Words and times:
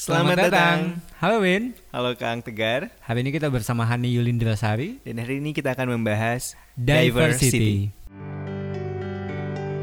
Selamat, 0.00 0.48
datang. 0.48 0.96
Halo 1.20 1.44
Win. 1.44 1.76
Halo 1.92 2.16
Kang 2.16 2.40
Tegar. 2.40 2.88
Hari 3.04 3.20
ini 3.20 3.36
kita 3.36 3.52
bersama 3.52 3.84
Hani 3.84 4.16
Yulindra 4.16 4.56
Sari. 4.56 4.96
Dan 5.04 5.20
hari 5.20 5.44
ini 5.44 5.52
kita 5.52 5.76
akan 5.76 5.92
membahas 5.92 6.56
Diversity. 6.72 7.92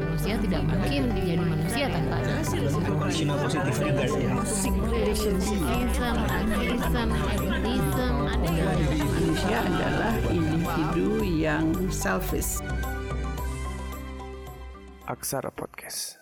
manusia 0.02 0.34
tidak 0.42 0.62
mungkin 0.66 1.02
jadi 1.14 1.38
manusia 1.38 1.86
tanpa 1.86 2.18
positive 3.46 3.78
regard 3.78 4.10
ya. 4.18 4.30
racism, 5.06 6.16
atheism, 6.26 7.08
elitism, 7.14 8.14
ada 8.26 8.50
yang 8.50 8.74
manusia 9.14 9.58
adalah 9.70 10.14
individu 10.34 11.08
yang 11.22 11.64
selfish. 11.94 12.58
Aksara 15.06 15.54
Podcast. 15.54 16.18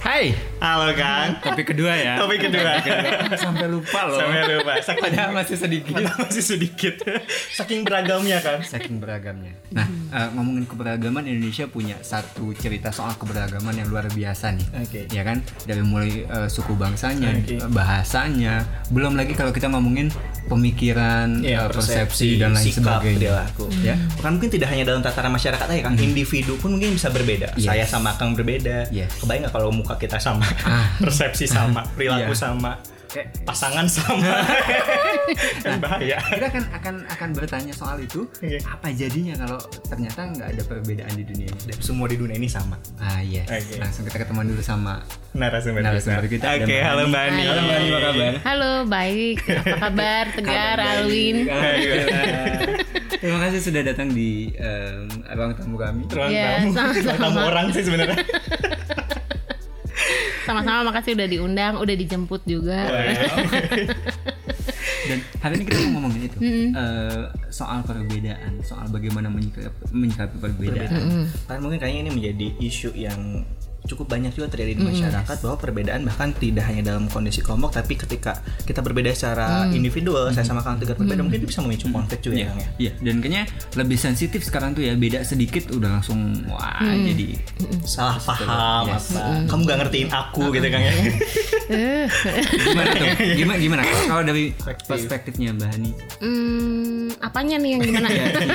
Hai. 0.00 0.34
Halo 0.58 0.90
Kang. 0.92 1.38
Topik 1.38 1.70
kedua 1.70 1.92
ya. 1.92 2.16
Topik 2.16 2.40
kedua. 2.42 2.80
Sampai 3.40 3.68
lupa 3.68 4.04
loh. 4.04 4.18
Sampai 4.18 4.42
lupa. 4.50 4.72
Saking 4.80 5.02
Padahal 5.02 5.30
masih 5.32 5.56
sedikit. 5.56 5.94
masih 6.18 6.44
sedikit. 6.44 6.94
Saking 7.58 7.84
beragamnya 7.84 8.40
kan. 8.40 8.58
Saking 8.60 8.98
beragamnya. 8.98 9.52
Nah, 9.70 9.84
eh, 9.86 10.28
ngomongin 10.32 10.64
keberagaman 10.64 11.24
Indonesia 11.24 11.64
punya 11.66 11.96
satu 12.00 12.52
cerita 12.54 12.90
soal 12.90 13.12
keberagaman 13.14 13.76
yang 13.76 13.88
luar 13.88 14.08
biasa 14.08 14.52
nih. 14.52 14.66
Oke. 14.82 15.00
Ya 15.08 15.22
kan? 15.22 15.40
Dari 15.64 15.80
mulai 15.80 16.24
eh, 16.24 16.48
suku 16.48 16.74
bangsanya, 16.74 17.30
Oke. 17.36 17.60
eh, 17.60 17.68
bahasanya, 17.68 18.64
belum 18.88 19.14
lagi 19.14 19.32
kalau 19.32 19.52
kita 19.52 19.68
ngomongin 19.68 20.08
pemikiran, 20.46 21.40
Iya, 21.40 21.64
eh, 21.64 21.72
persepsi, 21.72 22.36
dan 22.36 22.52
lain 22.52 22.64
sikap, 22.66 23.00
sebagainya. 23.00 23.18
perilaku. 23.20 23.64
Ya. 23.80 23.96
Bukan 24.16 24.30
mungkin 24.36 24.50
tidak 24.50 24.68
hanya 24.70 24.84
dalam 24.86 25.00
tataran 25.00 25.32
masyarakat 25.32 25.64
aja 25.64 25.80
Kang, 25.82 25.96
individu 25.96 26.56
pun 26.56 26.76
mungkin 26.76 26.92
bisa 26.92 27.08
berbeda. 27.08 27.56
Yes. 27.56 27.68
Saya 27.68 27.84
sama 27.84 28.12
Kang 28.16 28.36
berbeda. 28.36 28.88
Yes. 28.92 29.12
Kebayang 29.20 29.48
nggak 29.48 29.52
kalau 29.52 29.72
muka 29.84 29.96
kita 29.98 30.16
sama, 30.16 30.48
Ah. 30.64 30.88
persepsi 31.04 31.44
sama, 31.46 31.84
perilaku 31.90 32.32
Iya. 32.32 32.40
sama, 32.40 32.72
pasangan 33.44 33.86
sama, 33.94 34.42
kan 35.62 35.78
bahaya. 35.78 36.18
kita 36.24 36.46
akan 36.48 36.64
akan 36.72 36.94
akan 37.06 37.28
bertanya 37.30 37.70
soal 37.70 37.94
itu 37.96 38.26
Oke. 38.26 38.58
apa 38.58 38.90
jadinya 38.90 39.36
kalau 39.36 39.54
ternyata 39.84 40.26
nggak 40.26 40.48
ada 40.50 40.62
perbedaan 40.64 41.14
di 41.14 41.22
dunia 41.22 41.46
ini 41.46 41.60
Dan 41.64 41.78
semua 41.78 42.06
di 42.06 42.16
dunia 42.16 42.34
ini 42.34 42.48
sama. 42.48 42.74
ah 42.98 43.22
yes 43.22 43.46
Oke. 43.46 43.78
langsung 43.78 44.02
kita 44.02 44.18
ketemuan 44.18 44.46
dulu 44.46 44.58
sama 44.58 44.98
Narasumber, 45.30 45.80
Narasumber 45.80 46.26
kita 46.26 46.46
Oke, 46.56 46.66
Mbak 46.66 46.82
halo. 46.84 47.02
Mbak 47.06 47.22
Ani. 47.22 47.42
Halo, 47.44 47.60
Mbak 47.60 47.74
Ani, 47.74 47.86
apa 47.86 48.00
kabar? 48.00 48.32
Halo, 48.40 48.70
baik. 48.88 49.36
Apa 49.44 49.76
kabar? 49.80 50.24
Tegar, 50.32 50.76
Alwin. 50.80 51.36
terima 53.16 53.38
kasih 53.40 53.60
sudah 53.60 53.82
datang 53.84 54.08
di 54.10 54.30
em, 54.54 55.06
ruang 55.28 55.52
tamu 55.54 55.76
kami 55.76 56.02
Ruang 56.06 56.30
Iya, 56.30 56.46
tamu. 56.56 56.70
sama-sama. 56.72 56.98
Ruang 57.00 57.18
tamu 57.20 57.38
orang 57.42 57.66
sih 57.70 57.82
sebenarnya. 57.82 58.18
Sama-sama 60.44 60.92
makasih 60.92 61.16
udah 61.16 61.28
diundang, 61.28 61.74
udah 61.80 61.94
dijemput 61.96 62.42
juga. 62.44 62.84
dan 65.04 65.18
hari 65.44 65.60
ini 65.60 65.64
kita 65.68 65.78
mau 65.92 66.00
ngomongin 66.00 66.22
itu 66.32 66.38
Eh, 66.72 67.24
soal 67.52 67.84
perbedaan 67.84 68.52
soal 68.64 68.88
bagaimana 68.88 69.28
menyikapi, 69.28 69.92
menyikapi 69.92 70.36
perbedaan. 70.40 71.28
Kan 71.44 71.58
mungkin 71.60 71.80
kayaknya 71.80 72.08
ini 72.08 72.12
menjadi 72.12 72.46
isu 72.60 72.90
yang 72.96 73.44
cukup 73.84 74.08
banyak 74.08 74.32
juga 74.32 74.48
terjadi 74.48 74.74
di 74.74 74.82
masyarakat 74.82 75.36
bahwa 75.38 75.56
perbedaan 75.56 76.02
bahkan 76.02 76.32
tidak 76.32 76.64
hanya 76.64 76.82
dalam 76.86 77.04
kondisi 77.06 77.38
kelompok 77.38 77.72
tapi 77.74 77.94
ketika 77.94 78.32
kita 78.62 78.80
berbeda 78.80 79.10
secara 79.10 79.44
individual 79.70 80.28
saya 80.30 80.42
sama 80.42 80.60
Kang 80.60 80.76
Tegar 80.76 80.96
berbeda 80.96 81.20
mungkin 81.20 81.38
itu 81.38 81.48
bisa 81.48 81.60
memicu 81.60 81.86
konflik 81.88 82.20
juga 82.20 82.36
ya 82.38 82.46
Kang 82.46 82.58
ya? 82.58 82.68
Iya, 82.78 82.92
dan 82.98 83.14
kayaknya 83.18 83.42
lebih 83.74 83.96
sensitif 83.96 84.40
sekarang 84.40 84.72
tuh 84.72 84.82
ya 84.82 84.94
beda 84.94 85.20
sedikit 85.20 85.68
udah 85.70 86.00
langsung 86.00 86.16
wah 86.46 86.80
jadi 86.80 87.36
salah 87.82 88.16
paham 88.18 88.86
Yes. 88.86 89.12
apa? 89.12 89.44
Kamu 89.46 89.60
gak 89.64 89.78
ngertiin 89.80 90.08
aku 90.08 90.42
gitu 90.50 90.66
Kang 90.66 90.80
ya? 90.80 90.92
Gimana 92.64 92.88
tuh? 92.92 93.06
Gimana 93.40 93.58
gimana? 93.58 93.82
Kalau 93.84 94.22
dari 94.22 94.44
perspektifnya 94.84 95.52
Mbak 95.52 95.68
Hani? 95.70 95.90
Hmm, 96.20 97.08
apanya 97.20 97.56
nih 97.58 97.70
yang 97.76 97.80
gimana? 97.88 98.08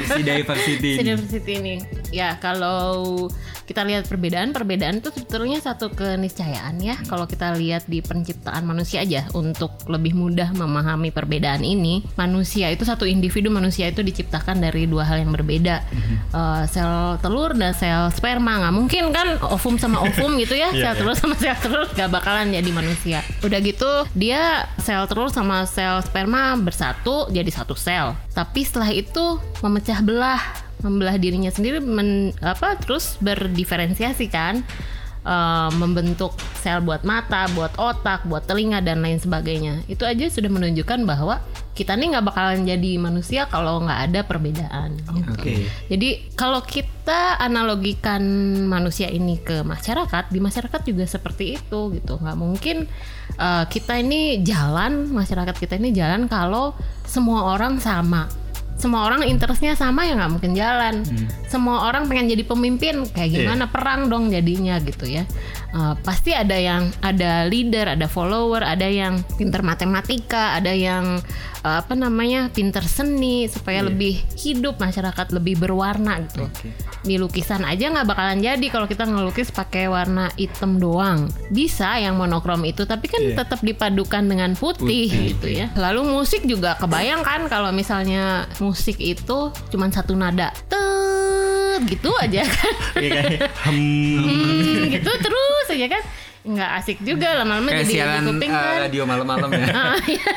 si 0.10 0.22
diversity 0.22 0.92
Si 0.98 1.04
diversity 1.04 1.54
ini. 1.56 1.76
Ya, 2.10 2.38
kalau 2.38 3.28
kita 3.70 3.86
lihat 3.86 4.10
perbedaan, 4.10 4.50
perbedaan 4.50 4.98
itu 4.98 5.14
sebetulnya 5.14 5.62
satu 5.62 5.94
keniscayaan 5.94 6.82
ya. 6.82 6.98
Kalau 7.06 7.30
kita 7.30 7.54
lihat 7.54 7.86
di 7.86 8.02
penciptaan 8.02 8.66
manusia 8.66 9.06
aja 9.06 9.30
untuk 9.38 9.70
lebih 9.86 10.18
mudah 10.18 10.50
memahami 10.58 11.14
perbedaan 11.14 11.62
ini, 11.62 12.02
manusia 12.18 12.74
itu 12.74 12.82
satu 12.82 13.06
individu 13.06 13.54
manusia 13.54 13.86
itu 13.94 14.02
diciptakan 14.02 14.58
dari 14.58 14.90
dua 14.90 15.06
hal 15.06 15.22
yang 15.22 15.30
berbeda. 15.30 15.86
Eh, 16.34 16.64
sel 16.66 17.22
telur 17.22 17.54
dan 17.54 17.78
sel 17.78 18.10
sperma 18.10 18.66
nggak 18.66 18.74
mungkin 18.74 19.04
kan 19.14 19.38
ovum 19.54 19.78
sama 19.78 20.02
ovum 20.10 20.42
gitu 20.42 20.58
ya. 20.58 20.74
sel 20.74 20.98
telur 20.98 21.14
sama 21.14 21.38
sel 21.38 21.54
telur 21.62 21.86
gak 21.94 22.10
bakalan 22.10 22.50
jadi 22.50 22.70
manusia. 22.74 23.22
Udah 23.46 23.62
gitu 23.62 24.10
dia 24.18 24.66
sel 24.82 25.06
telur 25.06 25.30
sama 25.30 25.70
sel 25.70 26.02
sperma 26.02 26.58
bersatu 26.58 27.30
jadi 27.30 27.54
satu 27.54 27.78
sel. 27.78 28.18
Tapi 28.34 28.66
setelah 28.66 28.90
itu 28.90 29.38
memecah 29.62 30.02
belah 30.02 30.69
membelah 30.80 31.20
dirinya 31.20 31.52
sendiri 31.52 31.84
men, 31.84 32.32
apa 32.40 32.80
terus 32.80 33.20
berdiferensiasi 33.20 34.32
kan 34.32 34.64
Eh, 35.20 35.72
membentuk 35.76 36.32
sel 36.64 36.80
buat 36.80 37.04
mata, 37.04 37.46
buat 37.52 37.76
otak, 37.76 38.24
buat 38.24 38.48
telinga 38.48 38.80
dan 38.80 39.04
lain 39.04 39.20
sebagainya. 39.20 39.84
Itu 39.92 40.08
aja 40.08 40.26
sudah 40.32 40.48
menunjukkan 40.48 41.04
bahwa 41.04 41.44
kita 41.76 42.00
nih 42.00 42.16
nggak 42.16 42.26
bakalan 42.26 42.64
jadi 42.64 42.96
manusia 42.96 43.44
kalau 43.52 43.84
nggak 43.84 44.00
ada 44.10 44.20
perbedaan. 44.24 44.96
gitu. 44.96 45.30
oke 45.30 45.54
Jadi 45.92 46.10
kalau 46.40 46.64
kita 46.64 47.36
analogikan 47.36 48.24
manusia 48.64 49.12
ini 49.12 49.38
ke 49.44 49.60
masyarakat, 49.60 50.32
di 50.32 50.40
masyarakat 50.40 50.82
juga 50.88 51.04
seperti 51.04 51.60
itu 51.62 52.00
gitu. 52.00 52.16
Nggak 52.16 52.38
mungkin 52.40 52.88
eh, 53.36 53.64
kita 53.68 54.00
ini 54.00 54.40
jalan, 54.42 55.12
masyarakat 55.12 55.54
kita 55.60 55.76
ini 55.78 55.92
jalan 55.92 56.32
kalau 56.32 56.72
semua 57.04 57.54
orang 57.60 57.76
sama. 57.84 58.49
Semua 58.80 59.04
orang 59.04 59.28
interestnya 59.28 59.76
sama 59.76 60.08
ya 60.08 60.16
nggak 60.16 60.32
mungkin 60.40 60.56
jalan. 60.56 61.04
Semua 61.52 61.92
orang 61.92 62.08
pengen 62.08 62.32
jadi 62.32 62.48
pemimpin, 62.48 63.04
kayak 63.12 63.30
gimana 63.36 63.68
perang 63.68 64.08
dong 64.08 64.32
jadinya 64.32 64.80
gitu 64.80 65.04
ya. 65.04 65.28
Eh, 65.70 65.96
pasti 66.02 66.34
ada 66.34 66.58
yang 66.58 66.90
ada 67.06 67.46
leader, 67.46 67.94
ada 67.94 68.10
follower, 68.10 68.66
ada 68.66 68.90
yang 68.90 69.22
pinter 69.38 69.62
matematika, 69.62 70.58
ada 70.58 70.74
yang 70.74 71.22
eh, 71.62 71.78
apa 71.78 71.94
namanya 71.94 72.50
pinter 72.50 72.82
seni 72.82 73.46
supaya 73.46 73.86
lebih 73.86 74.18
hidup 74.34 74.82
masyarakat 74.82 75.30
lebih 75.30 75.62
berwarna 75.62 76.26
gitu. 76.26 76.50
Di 77.06 77.22
lukisan 77.22 77.70
aja 77.70 77.94
nggak 77.94 78.10
bakalan 78.10 78.42
jadi 78.42 78.66
kalau 78.74 78.90
kita 78.90 79.06
ngelukis 79.06 79.54
pakai 79.54 79.86
warna 79.86 80.34
hitam 80.42 80.82
doang. 80.82 81.30
Bisa 81.54 82.02
yang 82.02 82.18
monokrom 82.18 82.66
itu, 82.66 82.90
tapi 82.90 83.06
kan 83.06 83.22
tetap 83.38 83.62
dipadukan 83.62 84.26
dengan 84.26 84.58
putih, 84.58 85.06
gitu 85.38 85.54
ya. 85.54 85.70
Lalu 85.78 86.02
musik 86.18 86.50
juga 86.50 86.82
kebayang 86.82 87.22
kan 87.22 87.46
kalau 87.46 87.70
misalnya 87.70 88.50
musik 88.58 88.98
itu 88.98 89.54
cuman 89.70 89.94
satu 89.94 90.18
nada, 90.18 90.50
Tet, 90.66 91.09
gitu 91.86 92.10
aja 92.18 92.42
kan. 92.44 92.74
Iya 93.00 93.22
kan 93.40 93.50
Hmm, 93.72 94.90
gitu 94.92 95.12
terus 95.12 95.68
aja 95.70 95.88
kan. 95.88 96.04
Nggak 96.40 96.70
asik 96.80 96.98
juga 97.04 97.36
lama-lama 97.36 97.68
jadi 97.70 97.86
siaran 97.86 98.24
kuping 98.26 98.50
eh, 98.50 98.56
kan. 98.56 98.78
radio 98.88 99.04
malam-malam 99.04 99.50
ya 99.52 99.68
Ah, 99.92 100.00
iya. 100.08 100.32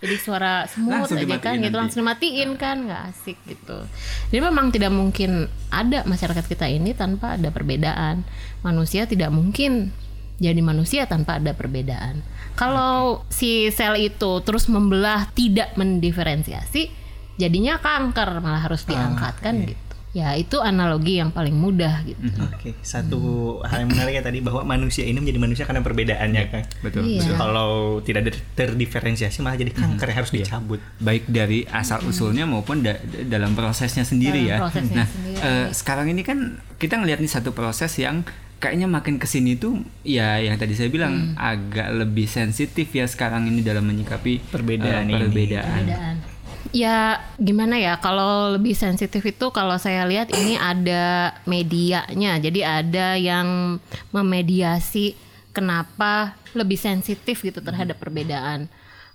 Jadi 0.00 0.16
suara 0.16 0.64
semut 0.64 0.96
Langsung 1.04 1.20
aja 1.20 1.36
kan 1.36 1.60
gitu 1.60 1.76
langsung 1.76 2.00
dimatiin 2.00 2.56
kan 2.56 2.88
nggak 2.88 3.02
asik 3.12 3.36
gitu. 3.44 3.84
Jadi 4.32 4.40
memang 4.40 4.72
tidak 4.72 4.92
mungkin 4.96 5.44
ada 5.68 6.08
masyarakat 6.08 6.44
kita 6.48 6.72
ini 6.72 6.96
tanpa 6.96 7.36
ada 7.36 7.52
perbedaan. 7.52 8.24
Manusia 8.64 9.04
tidak 9.04 9.28
mungkin 9.28 9.92
jadi 10.40 10.56
manusia 10.64 11.04
tanpa 11.04 11.36
ada 11.36 11.52
perbedaan. 11.52 12.24
Kalau 12.56 13.28
si 13.28 13.68
sel 13.68 14.00
itu 14.00 14.40
terus 14.40 14.72
membelah 14.72 15.28
tidak 15.36 15.76
mendiferensiasi, 15.76 16.88
jadinya 17.36 17.76
kanker 17.76 18.40
malah 18.40 18.64
harus 18.64 18.88
diangkat 18.88 19.36
kan 19.44 19.68
gitu. 19.68 19.89
Ya 20.10 20.34
itu 20.34 20.58
analogi 20.58 21.16
yang 21.16 21.30
paling 21.30 21.54
mudah 21.54 22.02
gitu. 22.02 22.18
Oke, 22.42 22.74
satu 22.80 23.20
hal 23.62 23.86
yang 23.86 23.90
menarik 23.90 24.18
ya 24.18 24.22
tadi 24.22 24.38
bahwa 24.38 24.66
manusia 24.66 25.02
ini 25.02 25.16
menjadi 25.16 25.38
manusia 25.38 25.64
karena 25.64 25.80
perbedaannya 25.80 26.42
kan. 26.48 26.62
betul 26.80 27.06
Iya. 27.06 27.30
Kalau 27.32 27.70
tidak 28.00 28.26
ter- 28.26 28.42
terdiferensiasi 28.56 29.38
malah 29.38 29.54
jadi 29.56 29.70
kanker 29.70 30.06
yang 30.06 30.18
harus 30.18 30.32
dicabut. 30.32 30.80
baik 30.98 31.24
dari 31.26 31.62
asal 31.64 32.02
usulnya 32.02 32.42
maupun 32.44 32.80
da- 32.80 32.98
dalam 33.24 33.54
prosesnya 33.54 34.02
sendiri 34.02 34.44
Dalam 34.44 34.50
ya. 34.50 34.56
prosesnya 34.60 34.96
nah, 34.96 35.06
sendiri. 35.06 35.38
eh, 35.38 35.66
sekarang 35.70 36.06
ini 36.08 36.22
kan 36.22 36.38
kita 36.74 36.96
ngelihat 36.96 37.18
nih 37.18 37.30
satu 37.30 37.50
proses 37.50 37.94
yang 37.94 38.26
kayaknya 38.58 38.86
makin 38.86 39.16
ke 39.16 39.24
sini 39.24 39.54
tuh 39.54 39.78
ya 40.02 40.36
yang 40.36 40.54
tadi 40.54 40.74
saya 40.74 40.86
bilang 40.86 41.32
agak 41.34 41.86
lebih 41.94 42.26
sensitif 42.26 42.90
ya 42.90 43.06
sekarang 43.06 43.46
ini 43.46 43.62
dalam 43.62 43.82
menyikapi 43.82 44.42
Perbedaan 44.44 45.06
eh, 45.06 45.14
ini. 45.14 45.22
perbedaan. 45.22 45.84
Ya 46.70 47.18
gimana 47.34 47.82
ya 47.82 47.98
kalau 47.98 48.54
lebih 48.54 48.78
sensitif 48.78 49.26
itu 49.26 49.50
kalau 49.50 49.74
saya 49.74 50.06
lihat 50.06 50.30
ini 50.30 50.54
ada 50.54 51.34
medianya. 51.42 52.38
Jadi 52.38 52.60
ada 52.62 53.18
yang 53.18 53.78
memediasi 54.14 55.18
kenapa 55.50 56.38
lebih 56.54 56.78
sensitif 56.78 57.42
gitu 57.42 57.58
terhadap 57.58 57.98
perbedaan. 57.98 58.70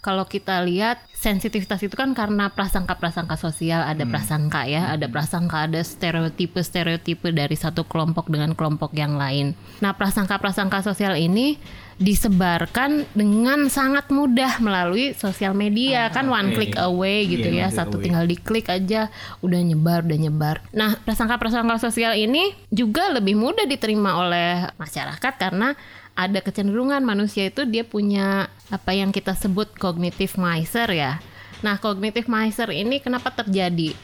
Kalau 0.05 0.29
kita 0.29 0.61
lihat 0.61 1.01
sensitivitas 1.09 1.81
itu 1.81 1.97
kan 1.97 2.13
karena 2.13 2.53
prasangka-prasangka 2.53 3.41
sosial, 3.41 3.81
ada 3.81 4.05
prasangka 4.05 4.69
ya, 4.69 4.93
ada 4.93 5.09
prasangka, 5.09 5.65
ada 5.65 5.81
stereotipe-stereotipe 5.81 7.33
dari 7.33 7.57
satu 7.57 7.89
kelompok 7.89 8.29
dengan 8.29 8.53
kelompok 8.53 8.93
yang 8.93 9.17
lain. 9.17 9.57
Nah, 9.81 9.97
prasangka-prasangka 9.97 10.85
sosial 10.85 11.17
ini 11.17 11.57
disebarkan 11.95 13.07
dengan 13.15 13.71
sangat 13.71 14.11
mudah 14.11 14.59
melalui 14.59 15.15
sosial 15.15 15.55
media. 15.55 16.11
Kan 16.11 16.27
one 16.27 16.51
click 16.53 16.75
away 16.75 17.23
gitu 17.25 17.49
Iya, 17.49 17.55
ya 17.55 17.65
one 17.65 17.71
click 17.71 17.79
satu 17.79 17.95
away. 17.97 18.03
tinggal 18.05 18.25
diklik 18.27 18.67
aja 18.67 19.01
udah 19.39 19.59
nyebar 19.63 20.03
udah 20.03 20.19
nyebar. 20.19 20.55
Nah 20.75 20.99
prasangka-prasangka 21.01 21.79
sosial 21.79 22.19
ini 22.19 22.51
juga 22.67 23.09
lebih 23.15 23.39
mudah 23.39 23.63
diterima 23.63 24.19
oleh 24.19 24.67
masyarakat 24.75 25.33
karena 25.39 25.71
ada 26.15 26.39
kecenderungan 26.39 27.03
manusia 27.03 27.51
itu 27.51 27.67
dia 27.67 27.83
punya 27.83 28.47
apa 28.71 28.91
yang 28.95 29.11
kita 29.11 29.35
sebut 29.35 29.71
cognitive 29.75 30.39
miser 30.39 30.87
ya 30.91 31.19
nah 31.63 31.77
cognitive 31.79 32.31
miser 32.31 32.71
ini 32.71 33.03
kenapa 33.03 33.31
terjadi 33.31 33.95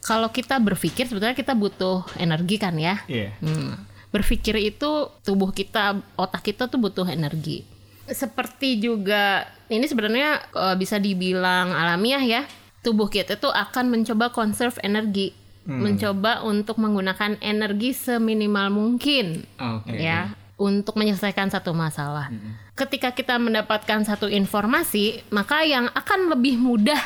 kalau 0.00 0.32
kita 0.32 0.56
berpikir 0.58 1.06
sebetulnya 1.06 1.36
kita 1.36 1.52
butuh 1.52 2.04
energi 2.16 2.56
kan 2.56 2.74
ya 2.76 3.04
Iya. 3.06 3.36
Hmm. 3.40 3.76
Berpikir 4.10 4.58
itu 4.58 5.06
tubuh 5.22 5.54
kita, 5.54 6.02
otak 6.18 6.42
kita 6.42 6.66
tuh 6.66 6.82
butuh 6.82 7.06
energi. 7.06 7.62
Seperti 8.10 8.82
juga 8.82 9.46
ini 9.70 9.86
sebenarnya 9.86 10.50
eh, 10.50 10.74
bisa 10.74 10.98
dibilang 10.98 11.70
alamiah 11.70 12.24
ya. 12.24 12.42
Tubuh 12.82 13.06
kita 13.06 13.38
tuh 13.38 13.54
akan 13.54 13.92
mencoba 13.92 14.34
conserve 14.34 14.74
energi, 14.82 15.30
mencoba 15.68 16.42
untuk 16.42 16.80
menggunakan 16.80 17.36
energi 17.44 17.92
seminimal 17.92 18.72
mungkin 18.72 19.44
Oke. 19.60 20.00
ya 20.00 20.32
untuk 20.60 21.00
menyelesaikan 21.00 21.48
satu 21.48 21.72
masalah. 21.72 22.28
Ketika 22.76 23.16
kita 23.16 23.40
mendapatkan 23.40 24.04
satu 24.04 24.28
informasi, 24.28 25.24
maka 25.32 25.64
yang 25.64 25.88
akan 25.96 26.36
lebih 26.36 26.60
mudah 26.60 27.00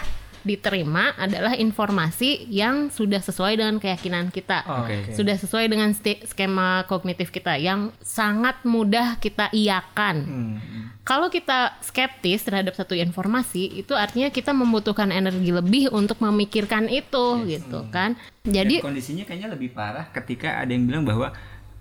diterima 0.45 1.17
adalah 1.17 1.56
informasi 1.56 2.47
yang 2.53 2.93
sudah 2.93 3.19
sesuai 3.25 3.56
dengan 3.56 3.81
keyakinan 3.81 4.29
kita. 4.29 4.62
Oke. 4.69 5.17
Sudah 5.17 5.41
sesuai 5.41 5.73
dengan 5.73 5.97
skema 5.97 6.85
kognitif 6.85 7.33
kita 7.33 7.56
yang 7.56 7.91
sangat 8.05 8.61
mudah 8.69 9.17
kita 9.19 9.49
iakan. 9.51 10.17
Hmm. 10.29 10.56
Kalau 11.05 11.29
kita 11.29 11.77
skeptis 11.85 12.45
terhadap 12.45 12.77
satu 12.77 12.97
informasi, 12.97 13.73
itu 13.77 13.93
artinya 13.93 14.29
kita 14.33 14.56
membutuhkan 14.56 15.12
energi 15.12 15.53
lebih 15.53 15.93
untuk 15.93 16.21
memikirkan 16.21 16.89
itu 16.93 17.45
gitu 17.49 17.89
kan. 17.89 18.17
Jadi 18.45 18.81
Dan 18.81 18.93
kondisinya 18.93 19.25
kayaknya 19.25 19.49
lebih 19.53 19.73
parah 19.73 20.09
ketika 20.12 20.61
ada 20.61 20.73
yang 20.73 20.85
bilang 20.85 21.05
bahwa 21.09 21.33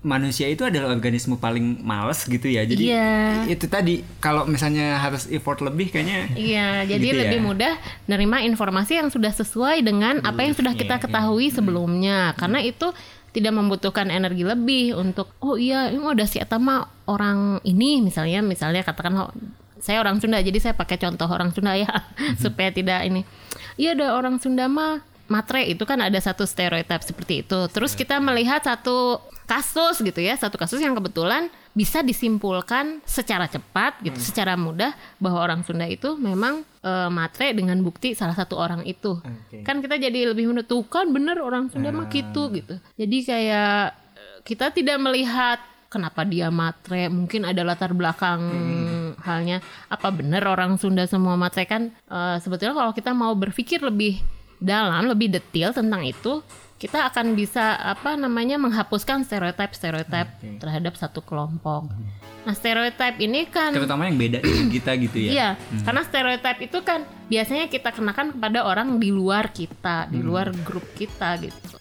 manusia 0.03 0.51
itu 0.51 0.67
adalah 0.67 0.91
organisme 0.91 1.39
paling 1.39 1.79
males 1.79 2.27
gitu 2.27 2.43
ya. 2.45 2.67
Jadi 2.67 2.91
Iya. 2.91 3.47
itu 3.47 3.65
tadi 3.65 4.03
kalau 4.19 4.43
misalnya 4.43 4.99
harus 4.99 5.31
effort 5.31 5.63
lebih 5.63 5.89
kayaknya 5.89 6.27
Iya, 6.35 6.83
jadi 6.85 6.99
Gitu 7.07 7.15
ya. 7.15 7.21
lebih 7.23 7.39
mudah 7.39 7.73
nerima 8.05 8.43
informasi 8.43 8.99
yang 8.99 9.07
sudah 9.07 9.31
sesuai 9.31 9.79
dengan 9.79 10.19
apa 10.21 10.43
yang 10.43 10.53
sudah 10.53 10.75
kita 10.75 10.99
ketahui 10.99 11.47
sebelumnya. 11.49 12.35
Karena 12.35 12.59
itu 12.59 12.91
tidak 13.33 13.55
membutuhkan 13.55 14.11
energi 14.13 14.45
lebih 14.45 14.93
untuk 14.93 15.33
oh 15.41 15.57
iya, 15.57 15.89
ini 15.89 16.03
udah 16.03 16.27
si 16.29 16.37
Eta 16.37 16.61
mah 16.61 16.85
orang 17.09 17.63
ini 17.65 18.03
misalnya 18.03 18.45
misalnya 18.45 18.85
katakan 18.85 19.15
oh, 19.17 19.31
saya 19.81 19.99
orang 19.99 20.21
Sunda 20.21 20.37
jadi 20.37 20.59
saya 20.61 20.75
pakai 20.77 21.01
contoh 21.01 21.25
orang 21.25 21.49
Sunda 21.55 21.73
ya 21.73 21.89
supaya 22.43 22.69
tidak 22.75 23.07
ini. 23.07 23.25
Iya 23.79 23.97
ada 23.97 24.13
orang 24.19 24.37
Sunda 24.37 24.67
mah 24.69 25.01
matre 25.31 25.65
itu 25.65 25.81
kan 25.87 25.97
ada 26.03 26.19
satu 26.19 26.43
stereotip 26.45 27.01
seperti 27.01 27.41
itu. 27.41 27.59
Terus 27.71 27.95
kita 27.95 28.19
melihat 28.21 28.61
satu 28.61 29.17
kasus 29.43 29.99
gitu 29.99 30.19
ya, 30.23 30.33
satu 30.39 30.55
kasus 30.55 30.79
yang 30.79 30.95
kebetulan 30.95 31.51
bisa 31.73 32.05
disimpulkan 32.05 33.01
secara 33.03 33.49
cepat 33.49 33.99
gitu, 34.05 34.15
secara 34.21 34.53
mudah 34.53 34.93
bahwa 35.17 35.41
orang 35.41 35.61
Sunda 35.65 35.89
itu 35.89 36.15
memang 36.15 36.61
eh, 36.81 37.09
matre 37.09 37.51
dengan 37.51 37.81
bukti 37.81 38.13
salah 38.13 38.37
satu 38.37 38.55
orang 38.55 38.85
itu. 38.85 39.19
Oke. 39.19 39.65
Kan 39.65 39.81
kita 39.81 39.97
jadi 39.97 40.31
lebih 40.31 40.53
menentukan 40.53 41.09
bener 41.09 41.41
orang 41.41 41.67
Sunda 41.73 41.89
mah 41.89 42.07
gitu 42.07 42.53
gitu. 42.53 42.77
Jadi 42.95 43.17
kayak 43.25 43.79
eh, 44.15 44.37
kita 44.45 44.69
tidak 44.71 44.97
melihat 45.01 45.59
kenapa 45.89 46.25
dia 46.25 46.49
matre, 46.49 47.09
mungkin 47.09 47.45
ada 47.45 47.61
latar 47.61 47.93
belakang 47.93 48.41
halnya 49.23 49.61
apa 49.87 50.09
bener 50.09 50.43
orang 50.49 50.75
Sunda 50.81 51.05
semua 51.05 51.37
matre 51.37 51.65
kan 51.69 51.89
eh, 51.89 52.37
sebetulnya 52.39 52.73
kalau 52.73 52.91
kita 52.93 53.11
mau 53.13 53.33
berpikir 53.33 53.81
lebih 53.81 54.21
dalam, 54.63 55.11
lebih 55.11 55.27
detail 55.27 55.75
tentang 55.75 56.07
itu, 56.07 56.39
kita 56.83 57.07
akan 57.07 57.31
bisa 57.31 57.79
apa 57.79 58.19
namanya 58.19 58.59
menghapuskan 58.59 59.23
stereotip-stereotip 59.23 60.27
terhadap 60.59 60.99
satu 60.99 61.23
kelompok. 61.23 61.87
Nah, 62.43 62.51
stereotip 62.51 63.23
ini 63.23 63.47
kan 63.47 63.71
terutama 63.71 64.11
yang 64.11 64.19
beda 64.19 64.43
kita 64.67 64.91
gitu 64.99 65.15
ya. 65.15 65.31
Iya, 65.31 65.49
karena 65.87 66.03
stereotip 66.03 66.57
itu 66.59 66.83
kan 66.83 67.07
biasanya 67.31 67.71
kita 67.71 67.95
kenakan 67.95 68.35
kepada 68.35 68.67
orang 68.67 68.99
di 68.99 69.15
luar 69.15 69.55
kita, 69.55 70.11
di 70.11 70.19
luar 70.19 70.51
grup 70.67 70.83
kita 70.99 71.39
gitu. 71.39 71.79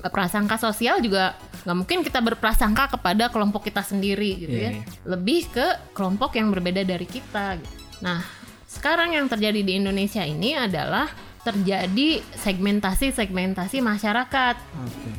Prasangka 0.00 0.58
sosial 0.58 0.98
juga 0.98 1.38
nggak 1.62 1.76
mungkin 1.76 1.98
kita 2.02 2.18
berprasangka 2.18 2.98
kepada 2.98 3.30
kelompok 3.30 3.70
kita 3.70 3.86
sendiri 3.86 4.34
gitu 4.34 4.56
Iya, 4.56 4.82
ya. 4.82 4.82
Lebih 5.14 5.40
ke 5.54 5.66
kelompok 5.94 6.34
yang 6.34 6.50
berbeda 6.50 6.82
dari 6.82 7.06
kita. 7.06 7.54
gitu. 7.54 7.70
Nah, 8.02 8.18
sekarang 8.66 9.14
yang 9.14 9.30
terjadi 9.30 9.62
di 9.62 9.78
Indonesia 9.78 10.26
ini 10.26 10.58
adalah 10.58 11.06
terjadi 11.40 12.20
segmentasi-segmentasi 12.36 13.80
masyarakat. 13.80 14.56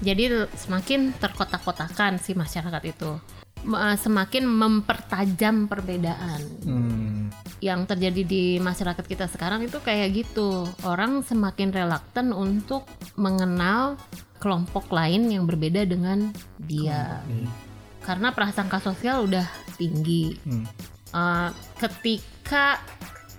Jadi 0.01 0.23
semakin 0.53 1.17
terkotak-kotakan 1.17 2.21
si 2.21 2.37
masyarakat 2.37 2.83
itu. 2.85 3.17
Eh, 3.61 3.97
Semakin 3.97 4.49
mempertajam 4.49 5.69
perbedaan 5.69 6.41
Hmm. 6.65 7.29
yang 7.61 7.85
terjadi 7.85 8.25
di 8.25 8.43
masyarakat 8.57 9.05
kita 9.05 9.29
sekarang 9.29 9.61
itu 9.61 9.77
kayak 9.77 10.09
gitu. 10.17 10.65
Orang 10.81 11.21
semakin 11.21 11.69
relaktan 11.69 12.33
untuk 12.33 12.89
mengenal 13.13 14.01
kelompok 14.41 14.89
lain 14.89 15.29
yang 15.29 15.45
berbeda 15.45 15.85
dengan 15.85 16.33
dia. 16.57 17.21
Karena 18.01 18.33
prasangka 18.33 18.81
sosial 18.81 19.29
udah 19.29 19.45
tinggi. 19.77 20.33
Hmm. 20.41 20.65
Uh, 21.13 21.49
ketika 21.77 22.81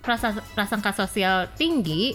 prasa- 0.04 0.44
prasangka 0.54 0.94
sosial 0.94 1.50
tinggi 1.58 2.14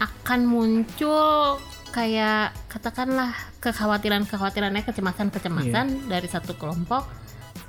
akan 0.00 0.40
muncul 0.48 1.58
kayak 1.94 2.50
katakanlah 2.66 3.30
kekhawatiran-kekhawatirannya 3.62 4.82
kecemasan-kecemasan 4.82 6.10
dari 6.10 6.26
satu 6.26 6.58
kelompok 6.58 7.06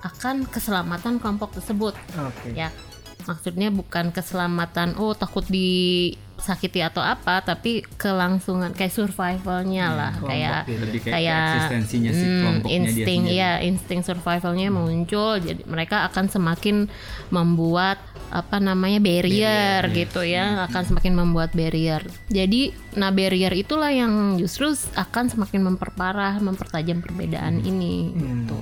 akan 0.01 0.49
keselamatan 0.49 1.21
kelompok 1.21 1.57
tersebut. 1.57 1.93
Oke. 2.17 2.53
ya 2.57 2.69
maksudnya 3.25 3.73
bukan 3.73 4.13
keselamatan 4.13 4.95
oh 5.01 5.17
takut 5.17 5.43
disakiti 5.49 6.85
atau 6.85 7.01
apa 7.01 7.41
tapi 7.41 7.81
kelangsungan 7.97 8.71
kayak 8.77 8.93
survivalnya 8.93 9.87
lah 9.91 10.13
kayak 10.21 10.69
Lebih 10.69 11.01
kayak, 11.09 11.45
eksistensinya 11.57 12.11
si 12.13 12.25
hmm, 12.25 12.39
kelompoknya 12.41 12.75
insting 12.77 13.21
ya 13.25 13.51
insting 13.65 14.01
survivalnya 14.05 14.69
muncul 14.69 15.41
jadi 15.41 15.61
mereka 15.65 16.05
akan 16.13 16.29
semakin 16.29 16.85
membuat 17.33 17.97
apa 18.29 18.57
namanya 18.61 19.01
barrier, 19.01 19.81
gitu 19.93 20.21
ya 20.25 20.65
akan 20.69 20.83
semakin 20.93 21.13
membuat 21.13 21.51
barrier. 21.53 22.05
Jadi 22.29 22.73
nah 22.95 23.11
barrier 23.11 23.51
itulah 23.53 23.91
yang 23.91 24.39
justru 24.39 24.71
akan 24.95 25.29
semakin 25.29 25.61
memperparah 25.73 26.39
mempertajam 26.39 27.03
perbedaan 27.03 27.61
ini 27.65 28.13
gitu 28.15 28.61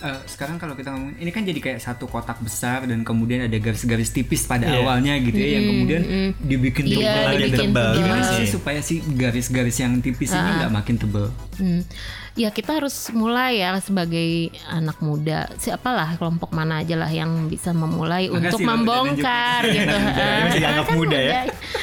Eh, 0.00 0.20
sekarang 0.24 0.56
kalau 0.56 0.72
kita 0.72 0.88
ngomong 0.90 1.12
ini 1.16 1.28
kan 1.28 1.44
jadi 1.44 1.56
kayak 1.56 1.76
satu 1.78 2.04
kotak 2.04 2.40
besar 2.40 2.88
dan 2.88 3.04
kemudian 3.04 3.44
ada 3.44 3.52
garis-garis 3.54 4.08
tipis 4.08 4.44
pada 4.44 4.64
Iya. 4.64 4.80
awalnya 4.80 5.12
gitu 5.20 5.36
ya 5.36 5.48
yang 5.56 5.66
kemudian 5.66 6.02
dibikin 6.40 6.84
Iya, 6.84 6.96
tebal 6.96 7.04
gitu. 7.04 7.36
dibikin 7.36 7.60
tebal. 7.68 7.68
tebal. 7.68 7.98
Gimana 8.00 8.22
sih 8.32 8.46
supaya 8.46 8.80
si 8.80 8.94
garis-garis 9.04 9.76
yang 9.76 10.00
tipis 10.00 10.32
ini 10.32 10.50
nggak 10.56 10.72
makin 10.72 10.96
tebal? 10.96 11.28
Hmm. 11.56 11.84
Ya 12.32 12.48
kita 12.48 12.78
harus 12.78 13.10
mulai 13.12 13.58
ya 13.58 13.76
sebagai 13.76 14.48
anak 14.64 15.02
muda. 15.02 15.50
Siapalah 15.58 16.16
kelompok 16.16 16.48
mana 16.50 16.80
aja 16.80 16.96
lah 16.96 17.10
yang 17.10 17.50
bisa 17.50 17.74
memulai 17.74 18.30
Makasih 18.30 18.40
untuk 18.40 18.60
membongkar 18.62 19.60
gitu. 19.68 19.84
Masih 19.92 20.16
Ah, 20.48 20.56
dianggap 20.56 20.86
kan 20.86 20.96
muda 20.96 21.18
ya. 21.20 21.40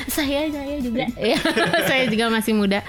Saya 0.08 0.50
saya 0.50 0.76
juga. 0.82 1.06
Ya, 1.14 1.38
saya 1.92 2.04
juga 2.10 2.26
masih 2.32 2.54
muda. 2.56 2.80